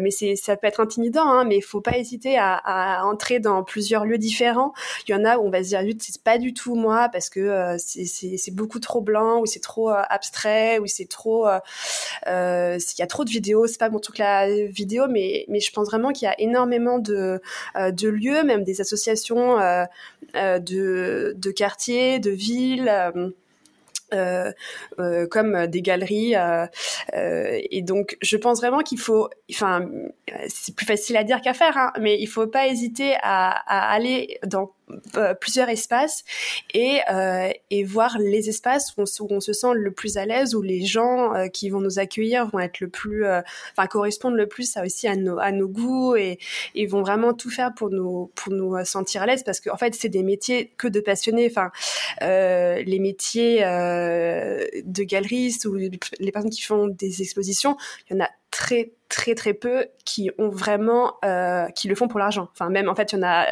[0.00, 4.04] mais ça peut être intimidant, hein, mais il faut pas hésiter à, entrer dans plusieurs
[4.04, 4.72] lieux différents.
[5.06, 7.30] Il y en a où on va se dire, c'est pas du tout moi parce
[7.30, 13.06] que c'est beaucoup trop blanc ou c'est trop abstrait ou c'est trop, il y a
[13.06, 16.26] trop de vidéos, c'est pas mon truc la vidéo, mais mais je pense vraiment qu'il
[16.26, 17.40] y a énormément de
[18.08, 19.84] lieux, même des associations euh,
[20.34, 22.92] euh, de, de quartiers, de villes.
[24.14, 24.52] Euh,
[25.32, 26.34] comme des galeries
[27.12, 29.84] et donc je pense vraiment qu'il faut enfin
[30.46, 33.50] c'est plus facile à dire qu'à faire hein, mais il faut pas hésiter à,
[33.92, 34.70] aller dans
[35.40, 36.24] plusieurs espaces
[36.74, 40.62] et, euh, et voir les espaces où on, se, sent le plus à l'aise, où
[40.62, 43.40] les gens euh, qui vont nous accueillir vont être le plus, euh,
[43.72, 46.38] enfin correspondre le plus à aussi à nos, à nos goûts et,
[46.74, 49.76] et vont vraiment tout faire pour nous pour nous sentir à l'aise parce qu'en en
[49.76, 51.48] fait c'est des métiers que de passionnés.
[51.50, 51.70] Enfin
[52.20, 57.76] les métiers de galeristes ou les personnes qui font des expositions,
[58.08, 62.08] il y en a très très très peu qui ont vraiment euh, qui le font
[62.08, 62.48] pour l'argent.
[62.52, 63.46] Enfin même en fait il y en a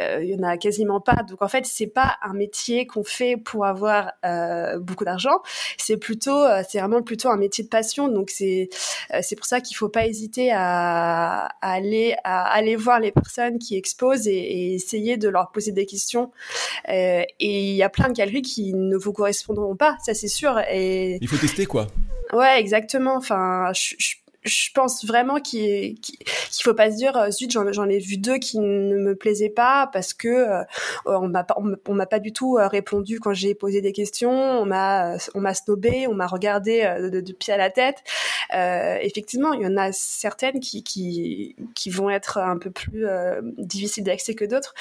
[0.00, 1.22] euh, il y en a quasiment pas.
[1.28, 5.40] Donc en fait c'est pas un métier qu'on fait pour avoir euh, beaucoup d'argent.
[5.78, 8.08] C'est plutôt euh, c'est vraiment plutôt un métier de passion.
[8.08, 8.68] Donc c'est
[9.14, 13.12] euh, c'est pour ça qu'il faut pas hésiter à, à, aller à aller voir les
[13.12, 16.30] personnes qui exposent et, et essayer de leur poser des questions.
[16.90, 20.28] Euh, et il y a plein de galeries qui ne vous correspondront pas ça c'est
[20.28, 20.60] sûr.
[20.70, 21.86] Et il faut tester quoi.
[22.34, 23.16] Ouais exactement.
[23.16, 26.18] Enfin je, je je pense vraiment qu'il qu'il
[26.62, 29.88] faut pas se dire euh, zut j'en ai vu deux qui ne me plaisaient pas
[29.92, 30.64] parce que euh,
[31.06, 31.46] on m'a
[31.86, 35.40] on m'a pas du tout euh, répondu quand j'ai posé des questions on m'a on
[35.40, 37.96] m'a snobé on m'a regardé de, de, pied à la tête
[38.54, 43.06] euh, effectivement il y en a certaines qui qui qui vont être un peu plus
[43.58, 44.74] difficiles d'accès que d'autres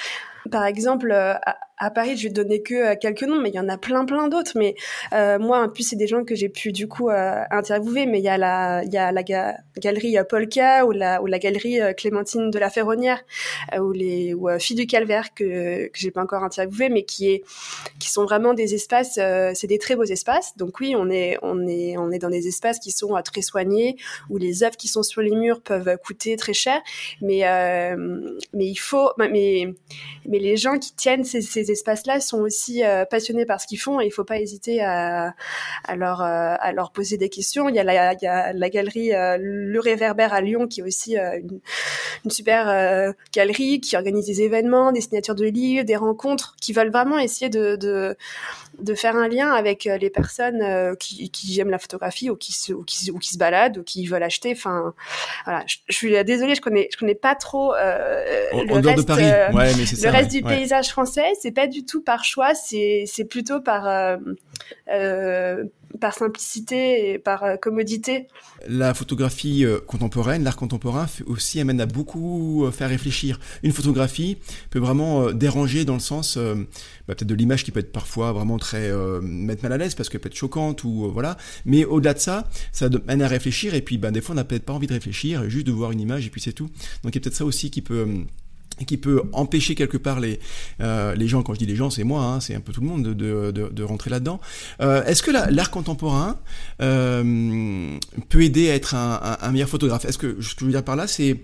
[0.51, 1.35] par exemple, euh,
[1.77, 4.05] à, Paris, je vais donner que euh, quelques noms, mais il y en a plein,
[4.05, 4.51] plein d'autres.
[4.55, 4.75] Mais
[5.13, 8.05] euh, moi, en plus, c'est des gens que j'ai pu du coup interviewer.
[8.05, 9.23] Mais il y a la, il y a la
[9.77, 13.23] galerie Polka ou la, galerie Clémentine de la Ferronnière
[13.79, 17.41] ou les Filles du Calvaire que que j'ai pas encore interviewé, mais qui
[17.99, 19.19] sont vraiment des espaces.
[19.53, 20.57] c'est des très beaux espaces.
[20.57, 23.97] Donc oui, on est dans des espaces qui sont très soignés
[24.29, 26.81] où les œuvres qui sont sur les murs peuvent coûter très cher.
[27.21, 27.43] Mais
[28.53, 33.61] il faut mais les gens qui tiennent ces, ces espaces-là sont aussi euh, passionnés par
[33.61, 35.33] ce qu'ils font et il faut pas hésiter à,
[35.95, 36.55] leur euh,
[36.93, 37.69] poser des questions.
[37.69, 41.59] Il y a la, galerie euh, le Réverbère à Lyon, qui est aussi une,
[42.25, 46.91] une, super galerie, qui organise des événements, des signatures de livres, des rencontres, qui veulent
[46.91, 48.15] vraiment essayer de, de,
[48.79, 52.73] de faire un lien avec les personnes qui, qui aiment la photographie ou qui se,
[52.73, 54.53] ou qui, ou qui se baladent ou qui veulent acheter.
[54.53, 54.93] Enfin,
[55.45, 55.63] voilà.
[55.67, 59.23] Je, je suis désolée, je connais, je connais pas trop le reste, de Paris.
[59.23, 61.33] Ouais, mais le reste du paysage français.
[61.39, 64.17] C'est pas du tout par choix, c'est c'est plutôt par euh,
[64.89, 65.63] euh,
[65.99, 68.27] par simplicité et par euh, commodité.
[68.67, 73.39] La photographie contemporaine, l'art contemporain aussi amène à beaucoup faire réfléchir.
[73.61, 74.37] Une photographie
[74.69, 78.57] peut vraiment déranger dans le sens bah, peut-être de l'image qui peut être parfois vraiment
[78.57, 78.89] très
[79.21, 81.35] mettre mal à l'aise parce qu'elle peut être choquante ou voilà.
[81.65, 84.45] Mais au-delà de ça, ça amène à réfléchir et puis ben des fois on n'a
[84.45, 86.69] peut-être pas envie de réfléchir, juste de voir une image et puis c'est tout.
[87.03, 88.07] Donc il y a peut-être ça aussi qui peut
[88.87, 90.39] qui peut empêcher quelque part les,
[90.81, 92.81] euh, les gens, quand je dis les gens, c'est moi, hein, c'est un peu tout
[92.81, 94.39] le monde, de, de, de rentrer là-dedans.
[94.81, 96.39] Euh, Est-ce que l'art contemporain
[96.81, 97.97] euh,
[98.29, 100.05] peut aider à être un, un, un meilleur photographe?
[100.05, 101.41] Est-ce que ce que je veux dire par là, c'est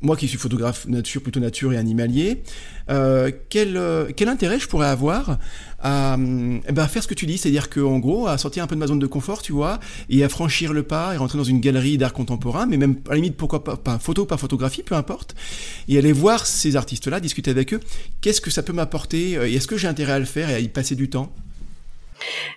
[0.00, 2.42] moi qui suis photographe nature, plutôt nature et animalier,
[2.90, 5.38] euh, quel, euh, quel intérêt je pourrais avoir
[5.80, 8.74] à, eh ben, faire ce que tu dis, c'est-à-dire qu'en gros, à sortir un peu
[8.74, 11.44] de ma zone de confort, tu vois, et à franchir le pas et rentrer dans
[11.44, 14.82] une galerie d'art contemporain, mais même à la limite, pourquoi pas, pas photo, pas photographie,
[14.82, 15.34] peu importe,
[15.88, 17.80] et aller voir ces artistes-là, discuter avec eux,
[18.20, 20.54] qu'est-ce que ça peut m'apporter, euh, et est-ce que j'ai intérêt à le faire et
[20.54, 21.34] à y passer du temps?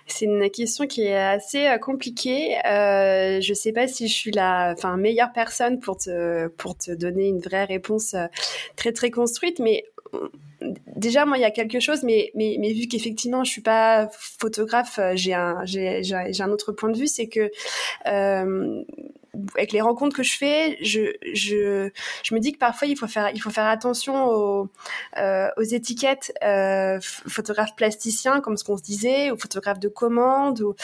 [0.06, 2.56] C'est une question qui est assez euh, compliquée.
[2.66, 7.40] Euh, je ne sais pas si je suis la meilleure personne pour te, donner une
[7.40, 8.26] vraie réponse euh,
[8.76, 9.84] très très construite, mais
[10.96, 15.34] déjà moi il y a quelque chose mais vu qu'effectivement je suis pas photographe j'ai
[15.34, 17.50] un autre point de vue c'est que
[19.54, 21.90] avec les rencontres que je fais, je, je,
[22.22, 24.68] je me dis que parfois il faut faire, il faut faire attention aux,
[25.18, 30.60] euh, aux étiquettes euh, photographe plasticien, comme ce qu'on se disait, ou photographe de commande,
[30.60, 30.74] ou,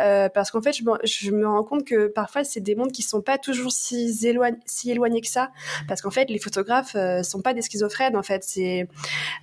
[0.00, 3.02] euh, parce qu'en fait, je, je, me rends compte que parfois c'est des mondes qui
[3.02, 5.50] sont pas toujours si, éloignés, si éloignés que ça,
[5.88, 8.16] parce qu'en fait, les photographes euh, sont pas des schizophrènes.
[8.16, 8.88] En fait, c'est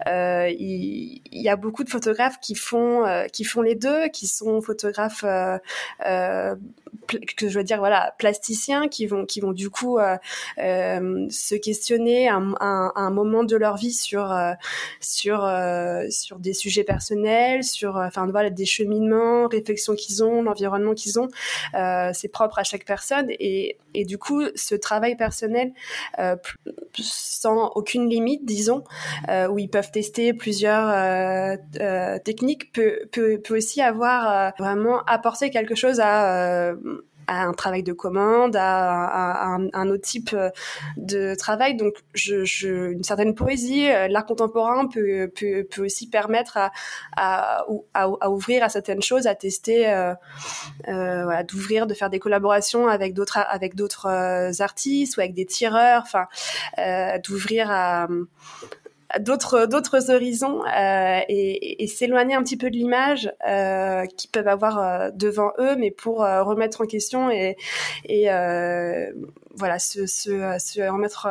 [0.08, 4.08] euh, il, il, y a beaucoup de photographes qui font euh, qui font les deux,
[4.10, 5.26] qui sont photographes
[7.08, 10.18] que je veux dire voilà plasticiens qui vont qui vont du coup euh,
[10.60, 14.54] euh, se questionner à un, moment de leur vie sur euh,
[15.00, 20.94] sur euh, sur des sujets personnels sur enfin voilà des cheminements réflexions qu'ils ont l'environnement
[20.94, 21.28] qu'ils ont
[22.14, 23.28] c'est propre à chaque personne.
[23.40, 25.74] Et et du coup ce travail personnel
[27.02, 28.84] sans aucune limite disons
[29.50, 31.58] où ils peuvent tester plusieurs
[32.24, 36.74] techniques peut, peut peut aussi avoir vraiment apporté quelque chose à
[37.28, 40.50] à un travail de commande, à, un, autre type euh,
[40.98, 41.76] de travail.
[41.76, 46.58] Donc, je, je une certaine poésie, euh, l'art contemporain peut, peut, peut, aussi permettre
[47.16, 47.66] à,
[48.30, 50.14] ouvrir à certaines choses, à tester, euh,
[50.88, 54.08] euh, voilà, d'ouvrir, de faire des collaborations avec d'autres avec d'autres
[54.62, 56.28] artistes ou avec des tireurs, enfin,
[56.80, 58.08] euh, d'ouvrir à
[59.20, 64.48] d'autres d'autres horizons euh, et, et s'éloigner un petit peu de l'image euh, qu'ils peuvent
[64.48, 67.56] avoir euh, devant eux, mais pour euh, remettre en question et,
[68.06, 69.12] et euh,
[69.56, 71.28] voilà se, se, se remettre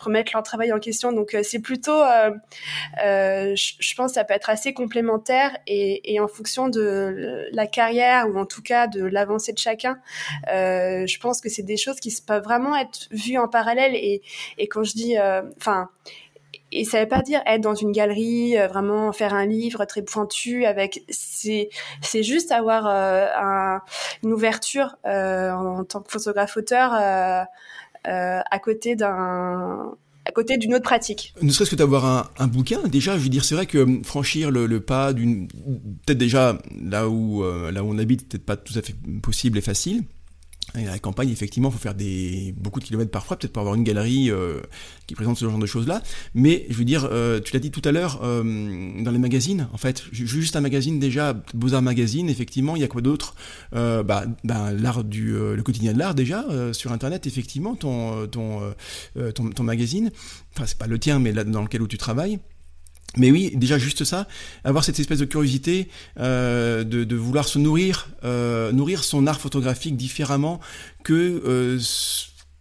[0.00, 1.10] remettre leur travail en question.
[1.10, 2.00] Donc c'est plutôt,
[3.02, 8.38] je pense, ça peut être assez complémentaire et, et, en fonction de la carrière ou
[8.38, 9.98] en tout cas de l'avancée de chacun,
[10.46, 13.96] je pense que c'est des choses qui peuvent vraiment être vues en parallèle.
[13.96, 14.22] Et,
[14.56, 15.16] et quand je dis,
[15.56, 15.90] enfin
[16.72, 20.02] et ça veut pas dire être dans une galerie, euh, vraiment faire un livre très
[20.02, 21.04] pointu avec.
[21.08, 21.70] C'est
[22.02, 23.80] c'est juste avoir euh, un,
[24.22, 27.42] une ouverture euh, en, tant que photographe-auteur euh,
[28.06, 29.94] euh, à côté d'un
[30.26, 31.32] à côté d'une autre pratique.
[31.40, 34.50] Ne serait-ce que d'avoir un, un, bouquin, déjà, je veux dire, c'est vrai que franchir
[34.50, 38.74] le, le pas d'une, peut-être déjà là où là où on habite, peut-être pas tout
[38.78, 40.04] à fait possible et facile.
[40.76, 43.74] Et la campagne, effectivement, il faut faire des, beaucoup de kilomètres parfois, peut-être pour avoir
[43.74, 44.60] une galerie euh,
[45.06, 46.02] qui présente ce genre de choses-là.
[46.34, 48.42] Mais je veux dire, euh, tu l'as dit tout à l'heure, euh,
[49.02, 52.88] dans les magazines, en fait, juste un magazine déjà, Beaux-Arts Magazine, effectivement, il y a
[52.88, 53.34] quoi d'autre
[53.74, 57.74] euh, bah, bah, L'art du euh, le quotidien de l'art déjà, euh, sur Internet, effectivement,
[57.74, 58.74] ton, ton,
[59.34, 60.10] ton, ton, magazine.
[60.54, 62.40] Enfin, c'est pas le tien, mais là, dans lequel où tu travailles.
[63.16, 64.28] Mais oui, déjà juste ça,
[64.64, 65.88] avoir cette espèce de curiosité
[66.20, 70.60] euh, de, vouloir se nourrir, euh, nourrir son art photographique différemment
[71.04, 71.78] que, euh,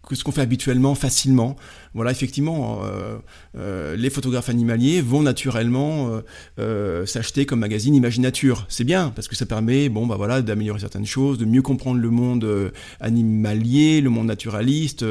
[0.08, 1.58] que ce qu'on fait habituellement, facilement.
[1.98, 2.82] Voilà, effectivement,
[3.56, 6.22] les photographes animaliers vont naturellement
[7.06, 8.66] s'acheter comme magazine Imaginature.
[8.70, 12.00] C'est bien parce que ça permet, bon, bah voilà, d'améliorer certaines choses, de mieux comprendre
[12.00, 15.04] le monde animalier, le monde naturaliste,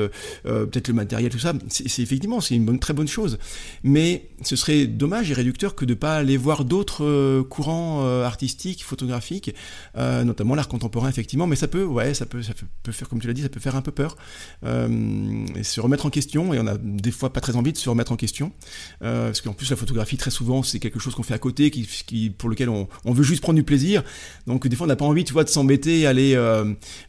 [0.44, 1.52] peut-être le matériel, tout ça.
[1.68, 3.38] C'est effectivement, c'est une très bonne chose.
[3.82, 9.52] Mais ce serait dommage et réducteur que de pas aller voir d'autres courants artistiques, photographiques,
[9.96, 11.48] notamment l'art contemporain, effectivement.
[11.48, 12.52] Mais ça peut, ouais, ça peut, ça
[12.84, 14.16] peut faire, comme tu l'as dit, ça peut faire un peu peur.
[14.64, 17.88] et se remettre en question, et on a des fois pas très envie de se
[17.88, 18.52] remettre en question.
[19.00, 22.30] parce qu'en plus, la photographie, très souvent, c'est quelque chose qu'on fait à côté, qui,
[22.30, 24.02] pour lequel on, veut juste prendre du plaisir.
[24.46, 26.36] Donc, des fois, on n'a pas envie, tu vois, de s'embêter, aller,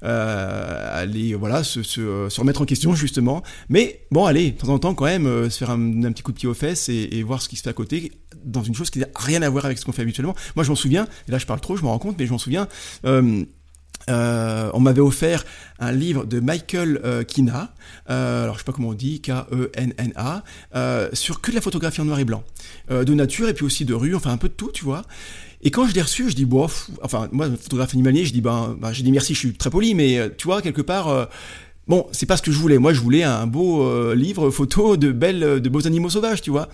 [0.02, 3.44] aller, voilà, se, remettre en question, justement.
[3.70, 6.38] Mais bon, allez, de temps en temps, quand même, se faire un, petit coup de
[6.38, 8.12] pied aux fesses et, voir ce qui se fait à côté
[8.46, 10.36] dans une chose qui n'a rien à voir avec ce qu'on fait habituellement.
[10.56, 12.32] Moi, je m'en souviens, et là, je parle trop, je me rends compte, mais je
[12.32, 12.68] m'en souviens.
[13.06, 13.44] Euh,
[14.10, 15.44] euh, on m'avait offert
[15.80, 17.74] un livre de Michael euh, Kina,
[18.10, 20.44] euh, alors je sais pas comment on dit, K-E-N-N-A,
[20.76, 22.44] euh, sur que de la photographie en noir et blanc,
[22.90, 25.04] de nature et puis aussi de rue, enfin un peu de tout, tu vois.
[25.62, 28.78] Et quand je l'ai reçu, je dis bof, enfin moi photographe animalier, je dis ben,
[28.80, 31.30] ben je dis merci, je suis très poli, mais tu vois quelque part.
[31.88, 32.78] Bon, c'est pas ce que je voulais.
[32.80, 36.70] Moi, je voulais un beau livre photo de belles, de beaux animaux sauvages, tu vois.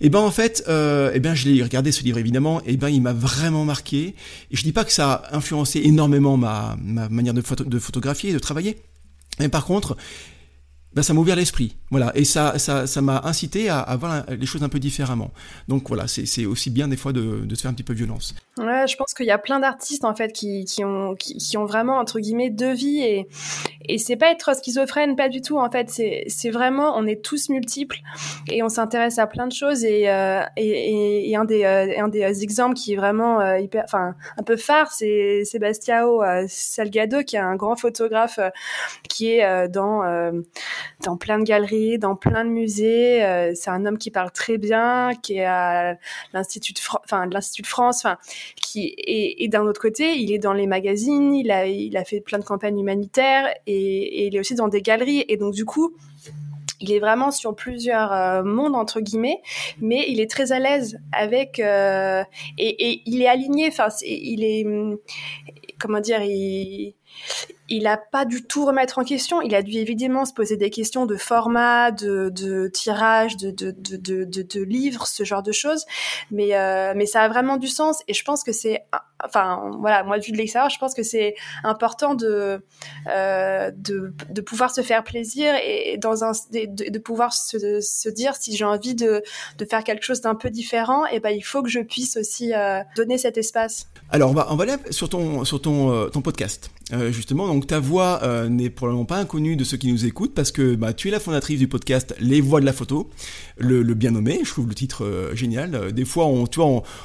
[0.00, 2.88] Et ben en fait, euh, eh bien je l'ai regardé ce livre évidemment, et ben
[2.88, 4.14] il m'a vraiment marqué.
[4.50, 8.32] Et je dis pas que ça a influencé énormément ma, ma manière de, de photographier,
[8.32, 8.78] de travailler.
[9.38, 9.96] Mais par contre,
[10.92, 11.76] ben, ça m'a ouvert l'esprit.
[11.90, 15.30] Voilà, et ça, ça, ça m'a incité à, à, voir les choses un peu différemment.
[15.68, 18.34] Donc voilà, c'est aussi bien des fois de, de, se faire un petit peu violence.
[18.58, 21.56] Ouais, je pense qu'il y a plein d'artistes en fait qui, qui ont qui, qui,
[21.56, 23.28] ont vraiment entre guillemets deux vies et
[23.88, 25.58] et c'est pas être schizophrène, pas du tout.
[25.58, 27.98] En fait, c'est vraiment on est tous multiples
[28.48, 32.08] et on s'intéresse à plein de choses et euh, et, et, un des euh, un
[32.08, 37.36] des exemples qui est vraiment euh, hyper, enfin un peu phare, c'est Sebastiao Salgado qui
[37.36, 38.38] est un grand photographe
[39.08, 40.02] qui est dans
[41.04, 43.24] dans plein de galeries, dans plein de musées.
[43.24, 45.96] Euh, c'est un homme qui parle très bien, qui est à
[46.32, 48.18] l'institut, de enfin l'institut de France, enfin
[48.56, 52.44] qui et, d'un autre côté, il est dans les magazines, il a fait plein de
[52.44, 55.94] campagnes humanitaires et, il est aussi dans des galeries et donc du coup
[56.80, 59.42] il est vraiment sur plusieurs euh, mondes entre guillemets,
[59.80, 62.24] mais il est très à l'aise avec euh,
[62.56, 63.68] et, et, il est aligné.
[63.68, 64.64] Enfin, il est
[65.78, 66.94] comment dire, il
[67.70, 69.40] il a pas du tout remettre en question.
[69.40, 73.70] Il a dû évidemment se poser des questions de format, de, de tirage, de, de,
[73.70, 75.86] de, de, livres, ce genre de choses.
[76.30, 78.02] Mais, euh, mais ça a vraiment du sens.
[78.08, 78.84] Et je pense que c'est,
[79.24, 82.62] enfin, voilà, moi, vu de l'extérieur, je pense que c'est important de,
[83.08, 88.56] euh, de, pouvoir se faire plaisir et dans un, de, pouvoir se, se dire si
[88.56, 89.22] j'ai envie de,
[89.58, 92.16] de faire quelque chose d'un peu différent, et eh ben, il faut que je puisse
[92.16, 93.88] aussi euh, donner cet espace.
[94.10, 96.70] Alors, on va, on va aller sur ton, sur ton, euh, ton podcast.
[97.10, 100.74] Justement, donc ta voix n'est probablement pas inconnue de ceux qui nous écoutent parce que
[100.74, 103.08] bah, tu es la fondatrice du podcast Les Voix de la photo,
[103.58, 105.92] le, bien nommé, je trouve le titre génial.
[105.92, 106.48] Des fois, on,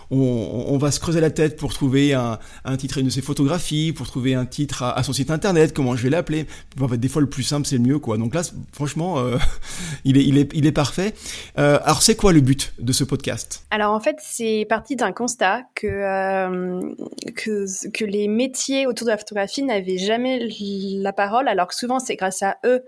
[0.09, 2.39] on, va se creuser la tête pour trouver un,
[2.77, 5.95] titre à une de ses photographies, pour trouver un titre à, son site internet, comment
[5.95, 6.45] je vais l'appeler.
[6.79, 8.17] En fait, des fois, le plus simple, c'est le mieux, quoi.
[8.17, 8.41] Donc là,
[8.71, 9.23] franchement,
[10.05, 11.13] il, est, il, est, il est parfait.
[11.55, 13.65] alors, c'est quoi le but de ce podcast?
[13.71, 16.79] Alors, en fait, c'est parti d'un constat que,
[17.35, 21.99] que, que les métiers autour de la photographie n'avaient jamais la parole, alors que souvent
[21.99, 22.83] c'est grâce à eux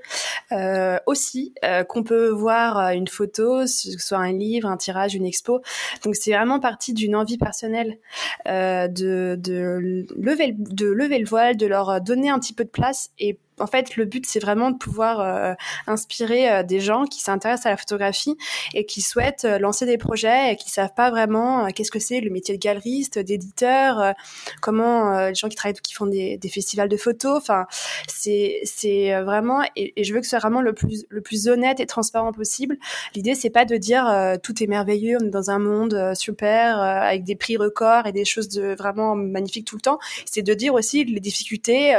[0.52, 4.78] euh, aussi euh, qu'on peut voir euh, une photo, que ce soit un livre, un
[4.78, 5.62] tirage, une expo.
[6.04, 7.98] Donc c'est vraiment parti d'une envie personnelle
[8.46, 10.56] de, de, lever,
[10.94, 14.06] lever le voile, de leur donner un petit peu de place et en fait, le
[14.06, 15.54] but, c'est vraiment de pouvoir euh,
[15.88, 18.38] inspirer euh, des gens qui s'intéressent à la photographie
[18.74, 22.22] et qui souhaitent euh, lancer des projets et qui savent pas vraiment qu'est-ce que c'est
[22.22, 24.14] le métier de galeriste, d'éditeur,
[24.62, 27.38] comment les gens qui travaillent, qui font des, festivals de photos.
[27.38, 27.66] Enfin,
[28.08, 31.86] c'est vraiment et, je veux que ce soit vraiment le plus le plus honnête et
[31.86, 32.78] transparent possible.
[33.16, 34.06] L'idée, c'est pas de dire
[34.44, 38.26] tout est merveilleux, on est dans un monde super avec des prix records et des
[38.26, 40.00] choses de vraiment magnifiques tout le temps.
[40.26, 41.96] C'est de dire aussi les difficultés,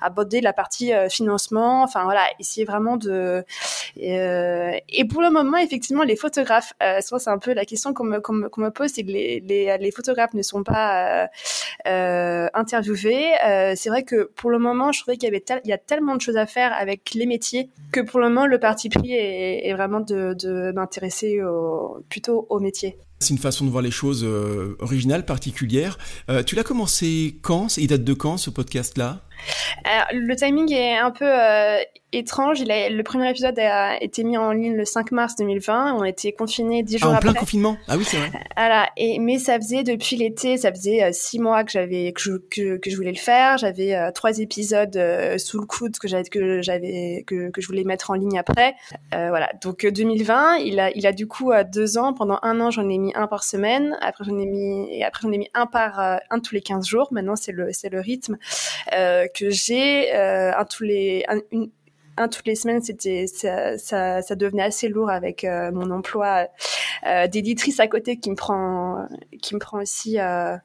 [0.00, 3.44] aborder la partie euh, financement, enfin voilà, essayer vraiment de.
[4.02, 7.92] Euh, et pour le moment, effectivement, les photographes, euh, soit c'est un peu la question
[7.94, 11.28] qu'on me, me, pose, c'est que les, les, les, photographes ne sont pas
[11.84, 13.32] interviewés.
[13.76, 16.16] c'est vrai que pour le moment, je trouvais qu'il y avait il y a tellement
[16.16, 19.72] de choses à faire avec les métiers que pour le moment, le parti pris est,
[19.74, 21.40] vraiment de, de m'intéresser
[22.08, 22.96] plutôt aux métiers.
[23.22, 25.96] C'est une façon de voir les choses euh, originales, particulières.
[26.28, 27.76] Euh, tu l'as commencé quand?
[27.76, 29.22] Il date de quand ce podcast-là?
[30.12, 31.26] Le timing est un peu
[32.12, 32.60] étrange.
[32.60, 35.94] Il a, le premier épisode a été mis en ligne le 5 mars 2020.
[35.94, 37.30] On a été confinés dix jours ah, en après.
[37.30, 38.30] plein confinement Ah oui, c'est vrai.
[38.56, 38.88] Voilà.
[38.96, 42.32] Et, mais ça faisait depuis l'été, ça faisait euh, six mois que j'avais que je,
[42.50, 43.58] que, que je voulais le faire.
[43.58, 47.66] J'avais euh, trois épisodes euh, sous le coude que j'avais que j'avais que, que je
[47.66, 48.74] voulais mettre en ligne après.
[49.10, 49.50] voilà.
[49.62, 52.12] Donc 2020, il a il a du coup deux ans.
[52.12, 53.96] Pendant un an, j'en ai mis un par semaine.
[54.00, 56.86] Après j'en ai mis et après j'en ai mis un par un tous les 15
[56.86, 57.08] jours.
[57.10, 58.36] Maintenant c'est le c'est le rythme
[59.34, 61.70] que j'ai un tous les un, une
[62.16, 66.48] un toutes les semaines, c'était ça, ça, ça, devenait assez lourd avec euh, mon emploi
[67.04, 69.08] euh, d'éditrice à côté qui me prend
[69.40, 70.56] qui me prend aussi euh,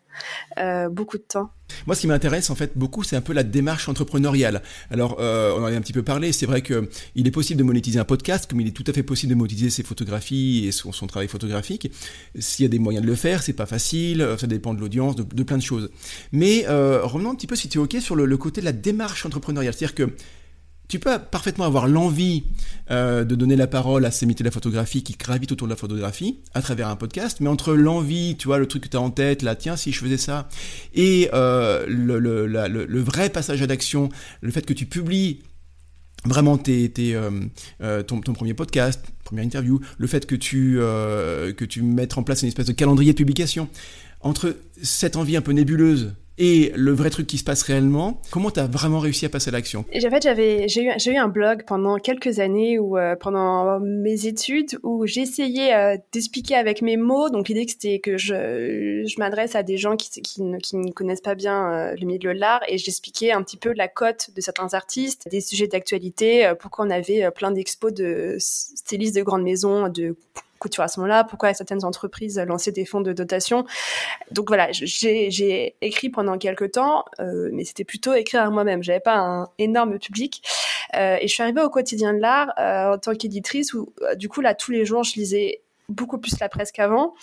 [0.59, 1.49] euh, beaucoup de temps.
[1.87, 4.61] Moi, ce qui m'intéresse en fait beaucoup, c'est un peu la démarche entrepreneuriale.
[4.91, 6.31] Alors, on en a un petit peu parlé.
[6.31, 8.93] C'est vrai que il est possible de monétiser un podcast, comme il est tout à
[8.93, 11.91] fait possible de monétiser ses photographies et son, travail photographique.
[12.37, 14.25] S'il y a des moyens de le faire, c'est pas facile.
[14.37, 15.89] Ça dépend de l'audience, de, plein de choses.
[16.31, 19.25] Mais revenons un petit peu, si tu es ok, sur le côté de la démarche
[19.25, 20.13] entrepreneuriale, c'est-à-dire que
[20.87, 22.43] tu peux parfaitement avoir l'envie
[22.91, 25.73] euh, de donner la parole à ces métiers de la photographie qui gravitent autour de
[25.73, 28.97] la photographie à travers un podcast, mais entre l'envie, tu vois, le truc que tu
[28.97, 30.47] as en tête, là, tiens, si je faisais ça,
[30.93, 34.09] et euh, le, vrai passage à l'action,
[34.41, 35.41] le fait que tu publies
[36.25, 41.65] vraiment tes, tes, euh, ton, ton, premier podcast, première interview, le fait que tu, que
[41.65, 43.69] tu mettes en place une espèce de calendrier de publication,
[44.21, 48.51] entre cette envie un peu nébuleuse et le vrai truc qui se passe réellement, comment
[48.51, 49.85] tu as vraiment réussi à passer à l'action?
[49.93, 54.27] En fait, j'avais, j'ai eu, eu un blog pendant quelques années ou euh, pendant mes
[54.27, 57.29] études où j'essayais euh, d'expliquer avec mes mots.
[57.29, 60.91] Donc l'idée c'était que je, je m'adresse à des gens qui, qui, ne, qui ne
[60.91, 64.29] connaissent pas bien euh, le milieu de l'art et j'expliquais un petit peu la cote
[64.35, 69.43] de certains artistes, des sujets d'actualité, pourquoi on avait plein d'expos de stylistes de grandes
[69.43, 70.15] maisons, de
[70.57, 73.65] couture à ce moment-là, pourquoi certaines entreprises lançaient des fonds de dotation?
[74.31, 78.83] Donc voilà, j'ai écrit pendant quelques temps, euh, mais c'était plutôt écrire à moi-même.
[78.83, 80.41] J'avais pas un énorme public.
[80.95, 84.15] Euh, et je suis arrivée au quotidien de l'art euh, en tant qu'éditrice où, euh,
[84.15, 87.13] du coup, là, tous les jours, je lisais beaucoup plus la presse qu'avant.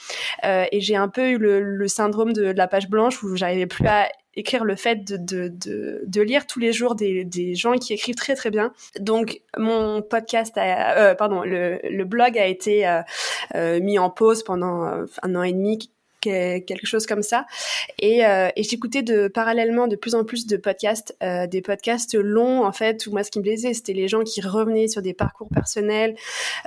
[0.45, 3.37] Euh, et j'ai un peu eu le, le syndrome de, de, la page blanche où
[3.37, 7.25] j'arrivais plus à écrire le fait de, de, de, de, lire tous les jours des,
[7.25, 8.73] des gens qui écrivent très très bien.
[9.01, 13.03] Donc mon podcast, a, euh, pardon, le, le blog a été euh,
[13.55, 15.91] euh, mis en pause pendant euh, un an et demi
[16.25, 17.47] quelque chose comme ça.
[17.99, 22.15] Et, euh, et j'écoutais de parallèlement de plus en plus de podcasts, euh, des podcasts
[22.15, 23.07] longs en fait.
[23.07, 26.17] Où moi, ce qui me plaisait, c'était les gens qui revenaient sur des parcours personnels,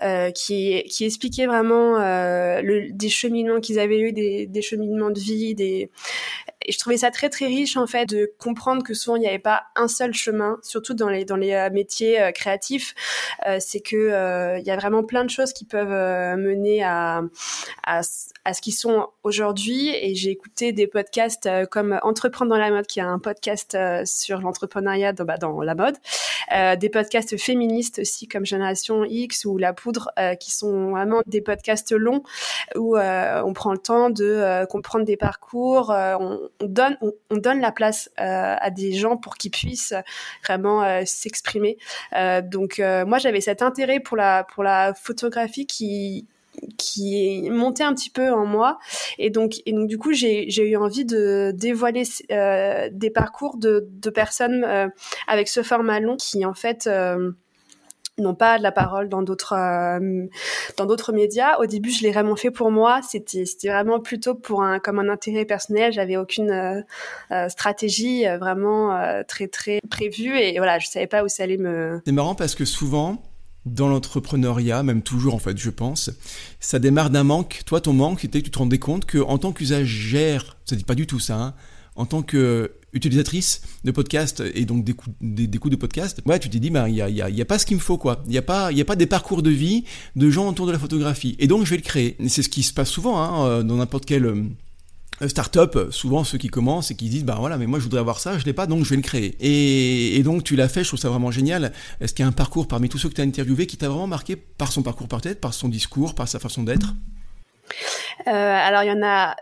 [0.04, 5.10] euh, qui qui expliquaient vraiment euh, le, des cheminements qu'ils avaient eu, des, des cheminements
[5.10, 5.90] de vie, des
[6.68, 9.28] et je trouvais ça très très riche en fait de comprendre que souvent il n'y
[9.28, 12.94] avait pas un seul chemin, surtout dans les dans les euh, métiers euh, créatifs.
[13.48, 17.22] Euh, c'est que euh, il y a vraiment plein de choses qui peuvent mener à,
[17.86, 18.02] à,
[18.46, 19.90] à ce qu'ils sont aujourd'hui.
[19.90, 24.42] Et j'ai écouté des podcasts comme Entreprendre dans la mode, qui est un podcast sur
[24.42, 25.96] l'entrepreneuriat dans, bah, dans la mode,
[26.80, 31.92] des podcasts féministes aussi comme Génération X ou La Poudre, qui sont vraiment des podcasts
[31.92, 32.24] longs
[32.76, 37.72] où on prend le temps de comprendre des parcours, on donne, on, on, donne la
[37.72, 39.94] place euh, à des gens pour qu'ils puissent
[40.44, 41.78] vraiment euh, s'exprimer.
[42.16, 46.26] Euh, donc moi j'avais cet intérêt pour la pour la photographie qui
[46.78, 48.80] qui est monté un petit peu en moi
[49.18, 53.58] et donc et donc du coup j'ai j'ai eu envie de dévoiler euh, des parcours
[53.58, 54.88] de de personnes euh,
[55.28, 57.32] avec ce format long qui en fait euh,
[58.18, 60.28] n'ont pas de la parole dans d'autres euh,
[60.78, 61.58] dans d'autres médias.
[61.60, 63.02] Au début, je l'ai vraiment fait pour moi.
[63.02, 65.94] C'était c'était vraiment plutôt pour un comme un intérêt personnel.
[65.94, 66.82] J'avais aucune euh,
[67.32, 72.02] euh stratégie vraiment très très prévue et voilà, je savais pas où ça allait me.
[72.06, 73.22] C'est marrant parce que souvent
[73.66, 76.12] dans l'entrepreneuriat, même toujours en fait, je pense,
[76.60, 77.62] ça démarre d'un manque.
[77.66, 80.84] Toi, ton manque, c'était que tu te rendais compte que en tant qu'usagère, ça dit
[80.84, 81.36] pas du tout ça.
[81.36, 81.54] Hein,
[81.98, 86.60] en tant que utilisatrice de podcast et donc des, des de podcast, ouais, tu t'es
[86.60, 88.24] dit, ben, il y a, y, a, y a pas ce qu'il me faut, quoi.
[88.26, 89.84] Il n'y a pas, a pas des parcours de vie
[90.16, 91.36] de gens autour de la photographie.
[91.40, 92.16] Et donc, je vais le créer.
[92.28, 94.34] C'est ce qui se passe souvent, hein, dans n'importe quel
[95.26, 98.20] start-up, souvent ceux qui commencent et qui disent, bah voilà, mais moi je voudrais avoir
[98.20, 99.36] ça, je l'ai pas, donc je vais le créer.
[99.40, 101.74] Et, donc tu l'as fait, je trouve ça vraiment génial.
[102.00, 103.90] Est-ce qu'il y a un parcours parmi tous ceux que tu as interviewés qui t'a
[103.90, 106.94] vraiment marqué par son parcours par tête, par son discours, par sa façon d'être?
[108.28, 109.36] Euh, alors il y en a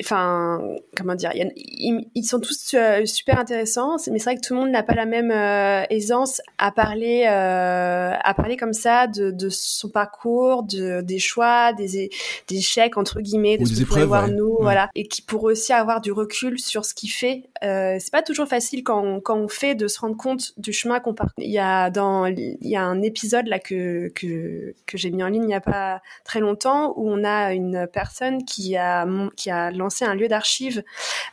[0.00, 0.60] enfin,
[0.96, 4.70] comment dire, ils, sont tous euh, super intéressants, mais c'est vrai que tout le monde
[4.70, 9.48] n'a pas la même euh, aisance à parler, euh, à parler comme ça de, de
[9.50, 12.10] son parcours, de, des choix, des,
[12.48, 15.72] des échecs entre guillemets, de ce qu'on pourrait voir nous, voilà, et qui pourrait aussi
[15.72, 17.44] avoir du recul sur ce qu'il fait.
[17.62, 21.00] C'est pas toujours facile quand on, quand on fait de se rendre compte du chemin
[21.00, 21.32] qu'on parcourt.
[21.38, 25.22] Il y a dans, il y a un épisode là que que, que j'ai mis
[25.22, 29.06] en ligne il y a pas très longtemps où on a une personne qui a
[29.36, 30.82] qui a lancé un lieu d'archives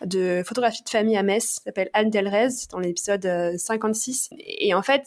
[0.05, 3.27] de photographie de famille à Metz, s'appelle Anne Delrez, dans l'épisode
[3.57, 4.29] 56.
[4.31, 5.03] Euh, Et en fait,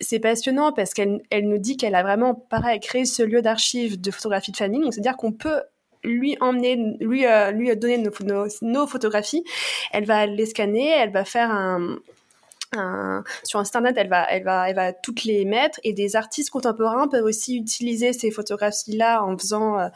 [0.00, 4.00] c'est passionnant parce qu'elle elle nous dit qu'elle a vraiment, pareil, créé ce lieu d'archives
[4.00, 4.80] de photographie de famille.
[4.80, 5.62] Donc, c'est-à-dire qu'on peut
[6.02, 8.02] lui emmener, lui, euh, donner
[8.62, 9.44] nos, photographies.
[9.92, 11.98] Elle va les scanner, elle va faire un,
[13.44, 15.80] sur Internet, elle va, elle va, elle va toutes les mettre.
[15.84, 19.88] Et des artistes contemporains peuvent aussi utiliser ces photographies-là en faisant, euh,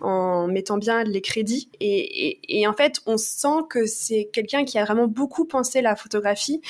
[0.00, 1.70] en mettant bien les crédits.
[1.80, 5.80] Et, et, et en fait, on sent que c'est quelqu'un qui a vraiment beaucoup pensé
[5.80, 6.60] la photographie.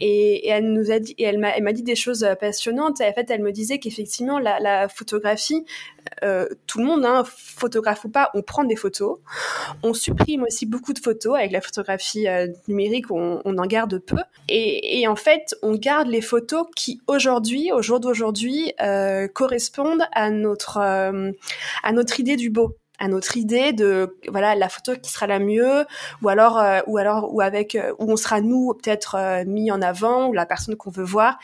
[0.00, 3.00] Et, elle nous a dit, et elle m'a, elle m'a dit des choses passionnantes.
[3.00, 5.64] Et en fait, elle me disait qu'effectivement, la, la photographie,
[6.24, 9.18] euh, tout le monde, hein, photographe ou pas, on prend des photos.
[9.82, 13.98] On supprime aussi beaucoup de photos avec la photographie euh, numérique, on, on, en garde
[13.98, 14.16] peu.
[14.48, 20.04] Et, et, en fait, on garde les photos qui aujourd'hui, au jour d'aujourd'hui, euh, correspondent
[20.12, 21.32] à notre euh,
[21.82, 25.38] à notre idée du beau à notre idée de voilà la photo qui sera la
[25.38, 25.84] mieux
[26.22, 29.80] ou alors euh, ou alors ou avec où on sera nous peut-être euh, mis en
[29.80, 31.38] avant ou la personne qu'on veut voir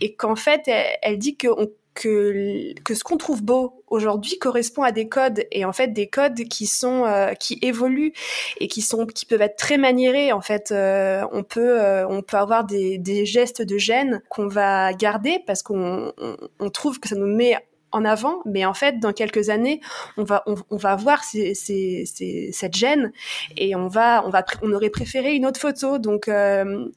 [0.00, 4.38] et qu'en fait elle, elle dit que on que, que ce qu'on trouve beau aujourd'hui
[4.38, 8.12] correspond à des codes et en fait des codes qui sont euh, qui évoluent
[8.60, 10.32] et qui sont qui peuvent être très maniérés.
[10.32, 14.48] En fait euh, on peut euh, on peut avoir des, des gestes de gêne qu'on
[14.48, 17.56] va garder parce qu'on on, on trouve que ça nous met
[17.94, 19.80] en avant, mais en fait, dans quelques années,
[20.16, 23.12] on va on, va voir ces, ces, ces, cette gêne
[23.56, 25.98] et on va on va on aurait préféré une autre photo.
[25.98, 26.88] Donc euh,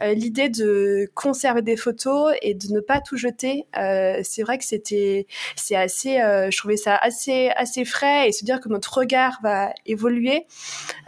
[0.00, 4.56] euh, l'idée de conserver des photos et de ne pas tout jeter, euh, c'est vrai
[4.56, 5.26] que c'était
[5.56, 9.74] c'est assez je trouvais ça assez assez frais et se dire que notre regard va
[9.84, 10.46] évoluer,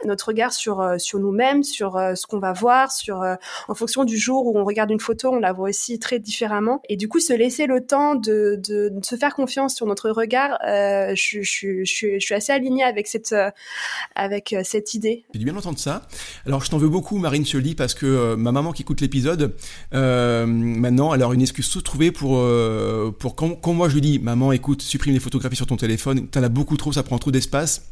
[0.05, 3.25] notre regard sur sur nous-mêmes, sur ce qu'on va voir, sur
[3.69, 6.83] en fonction du jour où on regarde une photo, on la voit aussi très différemment
[6.91, 10.11] et du coup se laisser le temps de, de, de se faire confiance sur notre
[10.11, 11.43] regard, euh, je,
[11.85, 13.51] suis assez alignée avec cette, euh,
[14.17, 15.25] avec euh, cette idée.
[15.33, 16.09] J'ai bien entendu ça.
[16.45, 19.55] Alors je t'en veux beaucoup, Marine Scioli, parce que ma maman qui écoute l'épisode,
[19.93, 22.45] maintenant, elle a une excuse toute trouvée pour,
[23.19, 26.27] pour quand, quand, moi je lui dis, maman, écoute, supprime les photographies sur ton téléphone,
[26.27, 27.83] t'en as beaucoup trop, ça prend trop d'espace.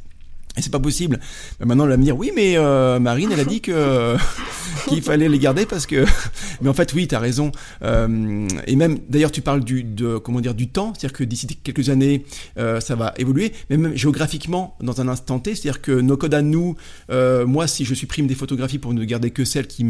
[0.57, 1.21] Et c'est pas possible.
[1.61, 4.17] Mais maintenant, elle va me dire, oui, mais euh, Marine, elle a dit que
[4.89, 6.05] qu'il fallait les garder parce que.
[6.63, 7.53] mais en fait, oui, t'as raison.
[7.83, 11.47] Euh, et même, d'ailleurs, tu parles du, de, comment dire, du temps, c'est-à-dire que d'ici
[11.47, 12.25] quelques années,
[12.59, 13.53] euh, ça va évoluer.
[13.69, 16.77] Mais même géographiquement, dans un instant T, c'est-à-dire que nos codes à nous,
[17.11, 19.85] moi, si je supprime des photographies pour ne garder que celles qui,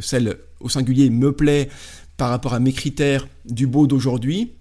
[0.00, 1.68] celles au singulier, me plaît
[2.16, 4.52] par rapport à mes critères du beau d'aujourd'hui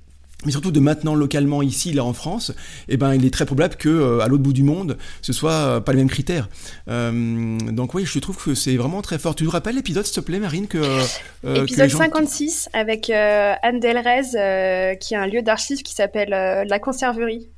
[0.45, 2.53] mais surtout de maintenant localement ici là en France,
[2.87, 5.51] eh ben il est très probable que euh, à l'autre bout du monde ce soit
[5.51, 6.49] euh, pas les mêmes critères.
[6.89, 9.35] Euh, donc oui, je trouve que c'est vraiment très fort.
[9.35, 11.97] Tu nous rappelles l'épisode s'il te plaît Marine que euh, épisode que gens...
[11.99, 17.49] 56 avec Anne Delrez qui a un lieu d'archives qui s'appelle la Conserverie.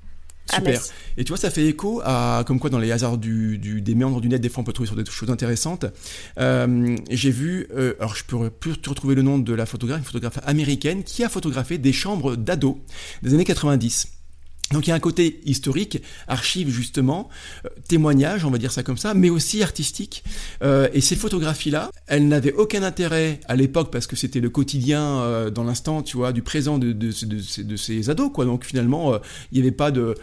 [0.54, 0.82] Super.
[1.18, 3.96] Et tu vois, ça fait écho à, comme quoi dans les hasards du, du, des
[3.96, 5.86] méandres du net, des fois on peut trouver sur des choses intéressantes.
[6.40, 10.06] Euh, J'ai vu, euh, alors je peux plus retrouver le nom de la photographe, une
[10.06, 12.78] photographe américaine qui a photographié des chambres d'ados
[13.24, 14.15] des années 90.
[14.72, 17.30] Donc il y a un côté historique, archive justement,
[17.66, 20.24] euh, témoignage, on va dire ça comme ça, mais aussi artistique.
[20.64, 25.04] Euh, et ces photographies-là, elles n'avaient aucun intérêt à l'époque parce que c'était le quotidien
[25.04, 27.12] euh, dans l'instant, tu vois, du présent de,
[27.78, 28.46] ces ados, quoi.
[28.46, 29.14] Donc finalement,
[29.52, 30.16] il n'y avait pas de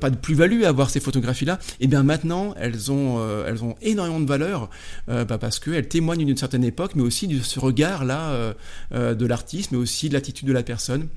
[0.00, 1.60] pas de plus-value à avoir ces photographies-là.
[1.78, 4.68] Et bien maintenant, elles ont elles ont énormément de valeur
[5.06, 8.54] bah, parce qu'elles témoignent d'une certaine époque, mais aussi de ce regard-là
[8.92, 11.08] de l'artiste, mais aussi de l'attitude de la personne.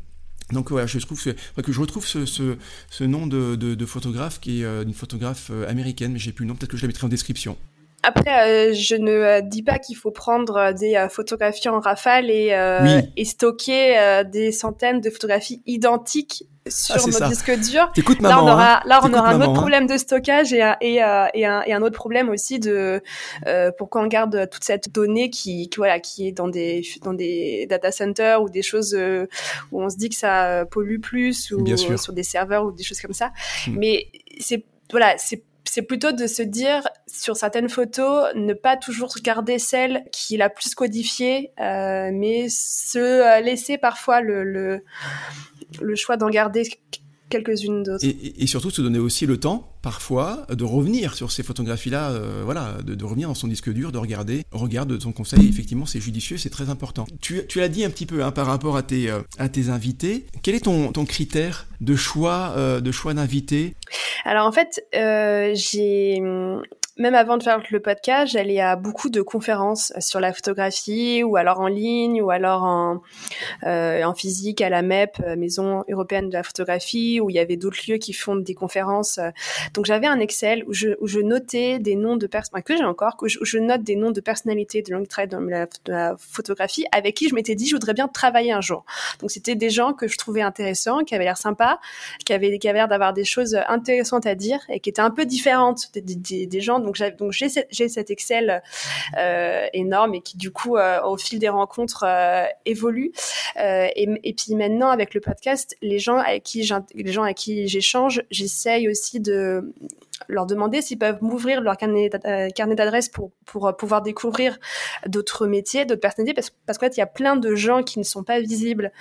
[0.51, 2.57] Donc voilà, je trouve que, que je retrouve ce, ce,
[2.89, 6.31] ce nom de, de, de, photographe qui est euh, une photographe euh, américaine, mais j'ai
[6.31, 7.57] plus le nom, peut-être que je la mettrai en description.
[8.03, 12.29] Après, euh, je ne euh, dis pas qu'il faut prendre des euh, photographies en rafale
[12.29, 13.11] et, oui.
[13.17, 17.27] et stocker des centaines de photographies identiques sur ah, notre ça.
[17.27, 17.91] disque dur.
[17.95, 18.81] Écoute, là, on aura, hein.
[18.85, 19.53] là, on aura un maman, autre hein.
[19.55, 23.01] problème de stockage et, un, et, euh, et, un, et un autre problème aussi de
[23.45, 27.13] euh, pourquoi on garde toute cette donnée qui, qui, voilà, qui est dans des, dans
[27.13, 29.27] des data centers ou des choses euh,
[29.71, 31.65] où on se dit que ça pollue plus ou
[31.97, 33.31] sur des serveurs ou des choses comme ça.
[33.67, 33.75] Hmm.
[33.77, 34.07] Mais
[34.39, 39.59] c'est, voilà, c'est c'est plutôt de se dire sur certaines photos ne pas toujours garder
[39.59, 44.83] celle qui est la plus codifiée euh, mais se laisser parfois le, le,
[45.81, 46.63] le choix d'en garder
[47.29, 48.05] quelques-unes d'autres.
[48.05, 52.77] Et, surtout se donner aussi le temps, parfois, de revenir sur ces photographies-là, euh, voilà,
[52.83, 56.37] de, revenir dans son disque dur, de regarder, regarde de ton conseil, effectivement, c'est judicieux,
[56.37, 57.05] c'est très important.
[57.21, 59.69] Tu, tu l'as dit un petit peu hein, par rapport à tes, euh, à tes
[59.69, 60.25] invités.
[60.41, 63.75] Quel est ton, ton critère de choix, euh, de choix d'invités?
[64.25, 66.21] Alors en fait, j'ai
[66.97, 71.37] même avant de faire le podcast, j'allais à beaucoup de conférences sur la photographie, ou
[71.37, 73.01] alors en ligne, ou alors en,
[73.63, 77.57] euh, physique à la MEP, euh, Maison européenne de la photographie, où il y avait
[77.57, 79.19] d'autres lieux qui font des conférences.
[79.73, 83.17] Donc j'avais un Excel où je, où notais des noms de personnes, que j'ai encore,
[83.21, 87.15] où je, note des noms de personnalités de longue traite dans la, la, photographie, avec
[87.15, 88.85] qui je m'étais dit je voudrais bien travailler un jour.
[89.19, 91.79] Donc c'était des gens que je trouvais intéressants, qui avaient l'air sympas,
[92.25, 95.91] qui avaient, l'air d'avoir des choses intéressantes à dire et qui étaient un peu différentes
[95.93, 96.79] des gens
[97.17, 98.61] donc j'ai cet Excel
[99.17, 103.11] euh, énorme et qui du coup euh, au fil des rencontres euh, évolue.
[103.57, 108.21] Et, puis maintenant avec le podcast, les gens avec qui les gens avec qui j'échange,
[108.29, 109.73] j'essaye aussi de
[110.27, 114.57] leur demander s'ils peuvent m'ouvrir leur carnet d'adresse pour, pour pouvoir découvrir
[115.05, 117.99] d'autres métiers, d'autres personnalités, parce, parce qu'en fait, il y a plein de gens qui
[117.99, 118.91] ne sont pas visibles,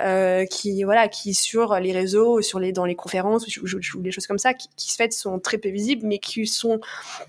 [0.00, 4.10] euh, qui, voilà, qui sur les réseaux, sur les, dans les conférences ou, ou, des
[4.10, 6.80] choses comme ça, qui, qui se fait sont très peu visibles, mais qui sont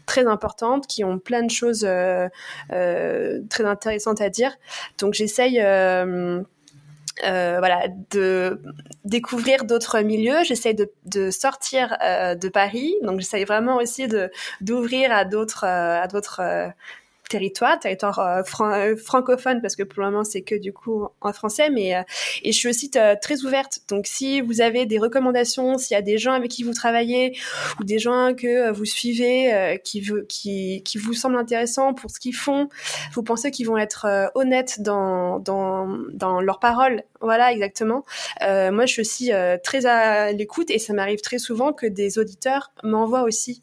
[0.05, 2.27] très importantes, qui ont plein de choses euh,
[2.71, 4.55] euh, très intéressantes à dire.
[4.99, 6.41] Donc, j'essaye, euh,
[7.23, 8.61] euh, voilà, de
[9.05, 10.43] découvrir d'autres milieux.
[10.43, 15.65] J'essaie de, de, sortir euh, de Paris, donc j'essaie vraiment aussi de d'ouvrir à d'autres
[15.65, 16.41] euh, à d'autres
[17.27, 21.33] territoire, territoire euh, euh, francophone, parce que pour le moment c'est que du coup en
[21.33, 22.01] français, mais euh,
[22.43, 23.79] et je suis aussi très ouverte.
[23.89, 27.37] Donc si vous avez des recommandations, s'il y a des gens avec qui vous travaillez
[27.79, 32.35] ou des gens que vous suivez qui, qui, qui vous semblent intéressants pour ce qu'ils
[32.35, 32.69] font,
[33.13, 38.05] vous pensez qu'ils vont être honnêtes dans, dans, dans leurs paroles, voilà exactement.
[38.41, 39.31] moi je suis aussi
[39.63, 43.61] très à l'écoute et ça m'arrive très souvent que des auditeurs m'envoient aussi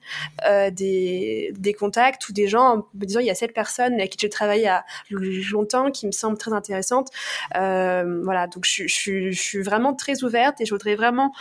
[0.73, 4.18] des, des contacts ou des gens me disant il y a cette personne avec qui
[4.20, 7.09] j'ai travaillé à longtemps, qui me semble très intéressante.
[7.57, 11.32] Euh, voilà, donc je, suis vraiment très ouverte et je voudrais vraiment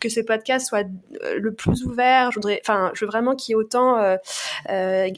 [0.00, 0.86] que ce podcast soit
[1.24, 2.30] euh, le plus ouvert.
[2.32, 4.16] Je enfin, je veux vraiment qu'il y ait autant euh,
[4.68, 5.08] euh,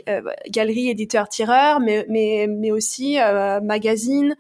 [0.48, 3.18] galerie, éditeur, tireur, mais mais mais aussi
[3.62, 4.36] magazine.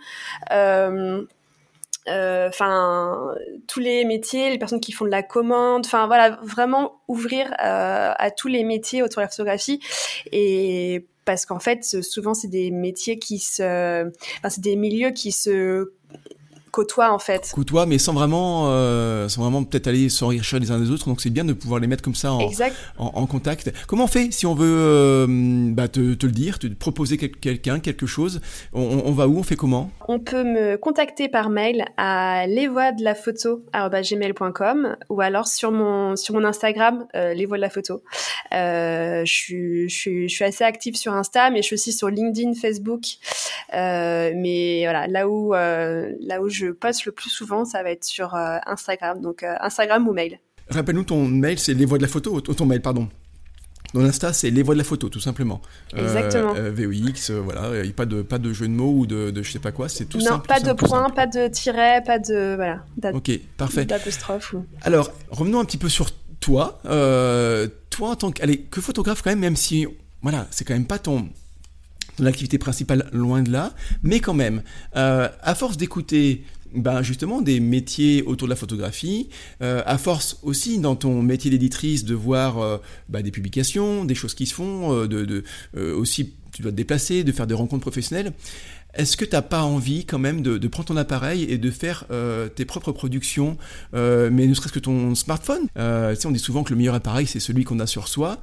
[2.06, 3.34] Enfin
[3.68, 8.12] tous les métiers, les personnes qui font de la commande, enfin voilà, vraiment ouvrir euh,
[8.16, 9.80] à tous les métiers autour de la photographie
[10.30, 14.06] et parce qu'en fait, souvent, c'est des métiers qui se,
[14.38, 15.92] enfin, c'est des milieux qui se
[16.72, 17.52] côtoient en fait.
[17.54, 21.06] Côtoient, mais sans vraiment, euh, sans vraiment peut-être aller s'enrichir les uns des autres.
[21.06, 22.50] Donc c'est bien de pouvoir les mettre comme ça en,
[22.98, 23.70] en, contact.
[23.86, 25.26] Comment on fait si on veut euh,
[25.72, 28.40] bah, te, te, le dire, te proposer quelqu'un, quelque chose?
[28.72, 29.38] On, on, va où?
[29.38, 29.90] On fait comment?
[30.08, 37.06] On peut me contacter par mail à lesvoixdelaphoto@gmail.com ou alors sur mon sur mon Instagram
[37.14, 38.02] euh, les voix de la photo.
[38.54, 41.92] Euh, je suis je suis je suis assez active sur Insta, mais je suis aussi
[41.92, 43.02] sur LinkedIn, Facebook.
[43.74, 47.90] Euh, mais voilà, là où là où je je poste le plus souvent, ça va
[47.90, 49.20] être sur euh, Instagram.
[49.20, 50.38] Donc euh, Instagram ou mail.
[50.70, 53.08] Rappelle-nous ton mail, c'est les voix de la photo, ton mail, pardon.
[53.94, 55.60] Dans Insta, c'est les voix de la photo, tout simplement.
[55.94, 56.54] Euh, Exactement.
[56.54, 59.42] VOX, voilà, il n'y a pas de, pas de jeu de mots ou de, de
[59.42, 60.46] je sais pas quoi, c'est tout non, simple.
[60.48, 62.54] Non, pas de point, pas de tiret, pas de.
[62.54, 62.84] Voilà.
[63.12, 63.84] Ok, parfait.
[63.84, 64.54] D'apostrophe.
[64.82, 66.10] Alors, revenons un petit peu sur
[66.40, 66.80] toi.
[67.90, 68.42] toi, en tant que.
[68.42, 69.86] Allez, que photographe, quand même, même si.
[70.22, 71.28] Voilà, c'est quand même pas ton,
[72.24, 74.62] l'activité principale, loin de là, mais quand même,
[74.96, 76.44] euh, à force d'écouter
[76.74, 79.28] ben justement des métiers autour de la photographie,
[79.62, 82.78] euh, à force aussi dans ton métier d'éditrice de voir euh,
[83.10, 85.44] ben, des publications, des choses qui se font, de,
[85.74, 88.32] aussi tu dois te déplacer, de faire des rencontres professionnelles.
[88.94, 92.04] Est-ce que tu n'as pas envie quand même de, prendre ton appareil et de faire
[92.54, 93.56] tes propres productions,
[93.94, 95.66] mais ne serait-ce que ton smartphone?
[95.76, 98.38] On dit souvent que le meilleur appareil, c'est celui qu'on a sur soi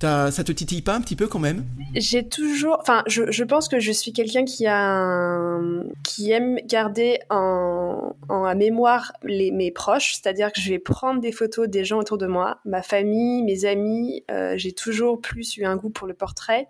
[0.00, 1.64] ça te titille pas un petit peu quand même?
[1.94, 5.58] J'ai toujours, enfin, je, je, pense que je suis quelqu'un qui a,
[6.04, 11.32] qui aime garder en, en mémoire les, mes proches, c'est-à-dire que je vais prendre des
[11.32, 14.24] photos des gens autour de moi, ma famille, mes amis.
[14.30, 16.68] Euh, j'ai toujours plus eu un goût pour le portrait.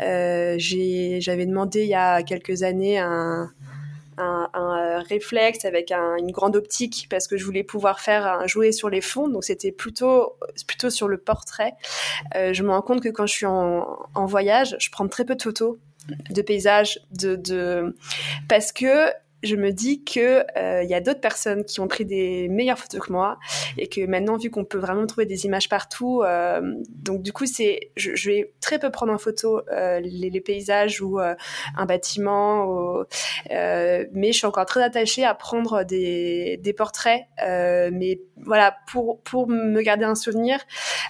[0.00, 3.50] Euh, j'avais demandé il y a quelques années un
[4.18, 8.46] un, un, réflexe avec un, une grande optique parce que je voulais pouvoir faire un,
[8.46, 9.28] jouer sur les fonds.
[9.28, 10.36] Donc c'était plutôt
[10.66, 11.72] plutôt sur le portrait.
[12.34, 15.24] Euh, je me rends compte que quand je suis en, en, voyage, je prends très
[15.24, 15.76] peu de photos
[16.30, 17.96] de paysages, de, de
[18.48, 19.10] parce que
[19.44, 20.44] je me dis que
[20.82, 23.38] il y a d'autres personnes qui ont pris des meilleures photos que moi
[23.78, 26.22] et que maintenant, vu qu'on peut vraiment trouver des images partout,
[26.88, 31.00] donc du coup, c'est, je, je, vais très peu prendre en photo les, les, paysages
[31.00, 33.04] ou un bâtiment, ou,
[33.50, 39.48] mais je suis encore très attachée à prendre des, des portraits, mais voilà, pour pour
[39.48, 40.60] me garder un souvenir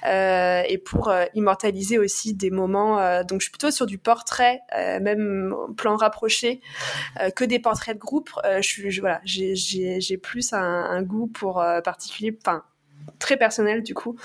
[0.05, 3.22] et pour immortaliser aussi des moments.
[3.24, 4.61] donc, je suis plutôt sur du portrait,
[5.01, 6.61] même plan rapproché,
[7.35, 8.24] que des portraits de groupe.
[8.45, 12.62] Je suis, voilà, j'ai plus un, un, goût pour particulier, enfin
[13.18, 14.16] très personnel du coup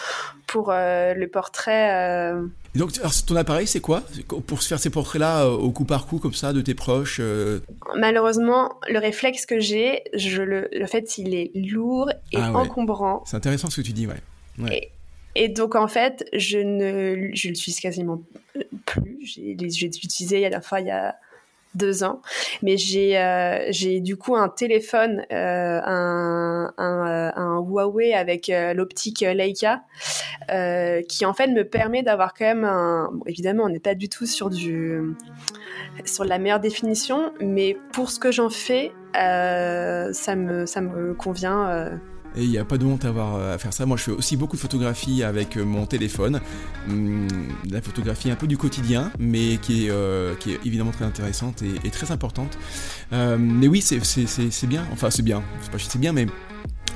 [0.47, 1.93] pour euh, le portrait.
[1.93, 2.47] Euh.
[2.75, 2.91] donc
[3.27, 4.03] ton appareil c'est quoi?
[4.47, 6.73] Pour se faire ces portraits là euh, au coup par coup comme ça de tes
[6.73, 7.21] proches
[7.95, 13.23] Malheureusement le réflexe que j'ai, je le, le fait il est lourd et ah encombrant.
[13.25, 14.21] C'est intéressant ce que tu dis ouais.
[14.59, 14.91] ouais.
[15.35, 18.21] Et, donc en fait je ne je l'utilise quasiment
[18.85, 19.19] plus.
[19.23, 21.15] J'ai utilisé a la fois il y a
[21.75, 22.21] deux ans.
[22.61, 28.49] Mais j'ai euh, j'ai du coup un téléphone, euh, un, un, euh, un, Huawei avec
[28.49, 29.81] euh, l'optique Leica,
[30.51, 33.09] euh, qui en fait me permet d'avoir quand même un.
[33.13, 35.15] Bon, évidemment, on n'est pas du tout sur du
[36.05, 41.99] sur la meilleure définition, mais pour ce que j'en fais, ça me ça me convient
[42.35, 43.85] et il n'y a pas de honte à, avoir, à faire ça.
[43.85, 46.39] Moi, je fais aussi beaucoup de photographie avec euh, mon téléphone.
[46.87, 47.27] Hum,
[47.69, 51.61] la photographie un peu du quotidien, mais qui est, euh, qui est évidemment très intéressante
[51.61, 52.57] et, très importante.
[53.13, 53.97] Euh, mais oui, c'est
[54.67, 54.85] bien.
[54.91, 55.43] Enfin, c'est bien.
[55.61, 56.27] C'est pas c'est bien, mais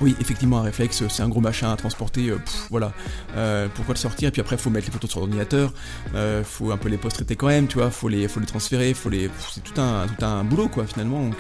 [0.04, 2.38] oui, effectivement, un réflexe, c'est un gros machin à transporter, euh,
[2.70, 2.91] voilà.
[3.38, 4.28] Euh, pourquoi le sortir?
[4.28, 5.74] Et puis après, faut mettre les photos sur l'ordinateur,
[6.14, 8.93] euh, faut un peu les post-traiter quand même, tu vois, faut les, faut les transférer,
[8.93, 11.24] faut les, c'est tout un, tout un boulot, quoi, finalement.
[11.24, 11.38] Donc,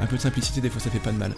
[0.00, 1.34] un peu de simplicité, des fois, ça fait pas de mal.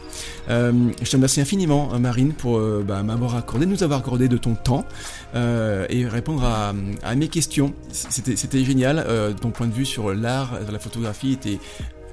[0.49, 4.87] je te remercie infiniment, Marine, pour bah, m'avoir accordé, nous avoir accordé de ton temps
[5.35, 7.75] et répondre à, à mes questions.
[7.91, 9.07] C'était, c'était génial.
[9.41, 11.59] ton point de vue sur l'art, la photographie était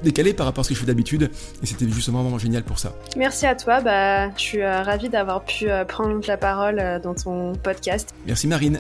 [0.04, 1.30] décalé par rapport à ce que je fais d'habitude.
[1.62, 2.94] Et c'était justement vraiment génial pour ça.
[3.16, 3.82] Merci à toi.
[3.82, 8.14] Bah, je suis euh, ravie d'avoir pu euh, prendre la parole euh, dans ton podcast.
[8.26, 8.80] Merci Marine.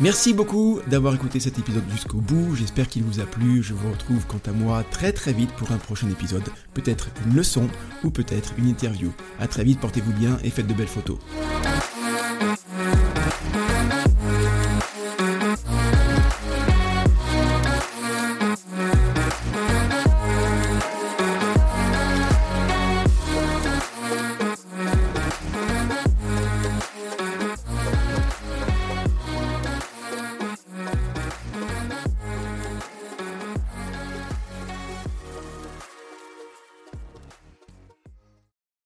[0.00, 3.90] Merci beaucoup d'avoir écouté cet épisode jusqu'au bout, j'espère qu'il vous a plu, je vous
[3.90, 7.68] retrouve quant à moi très très vite pour un prochain épisode, peut-être une leçon
[8.02, 9.12] ou peut-être une interview.
[9.38, 11.18] A très vite, portez-vous bien et faites de belles photos.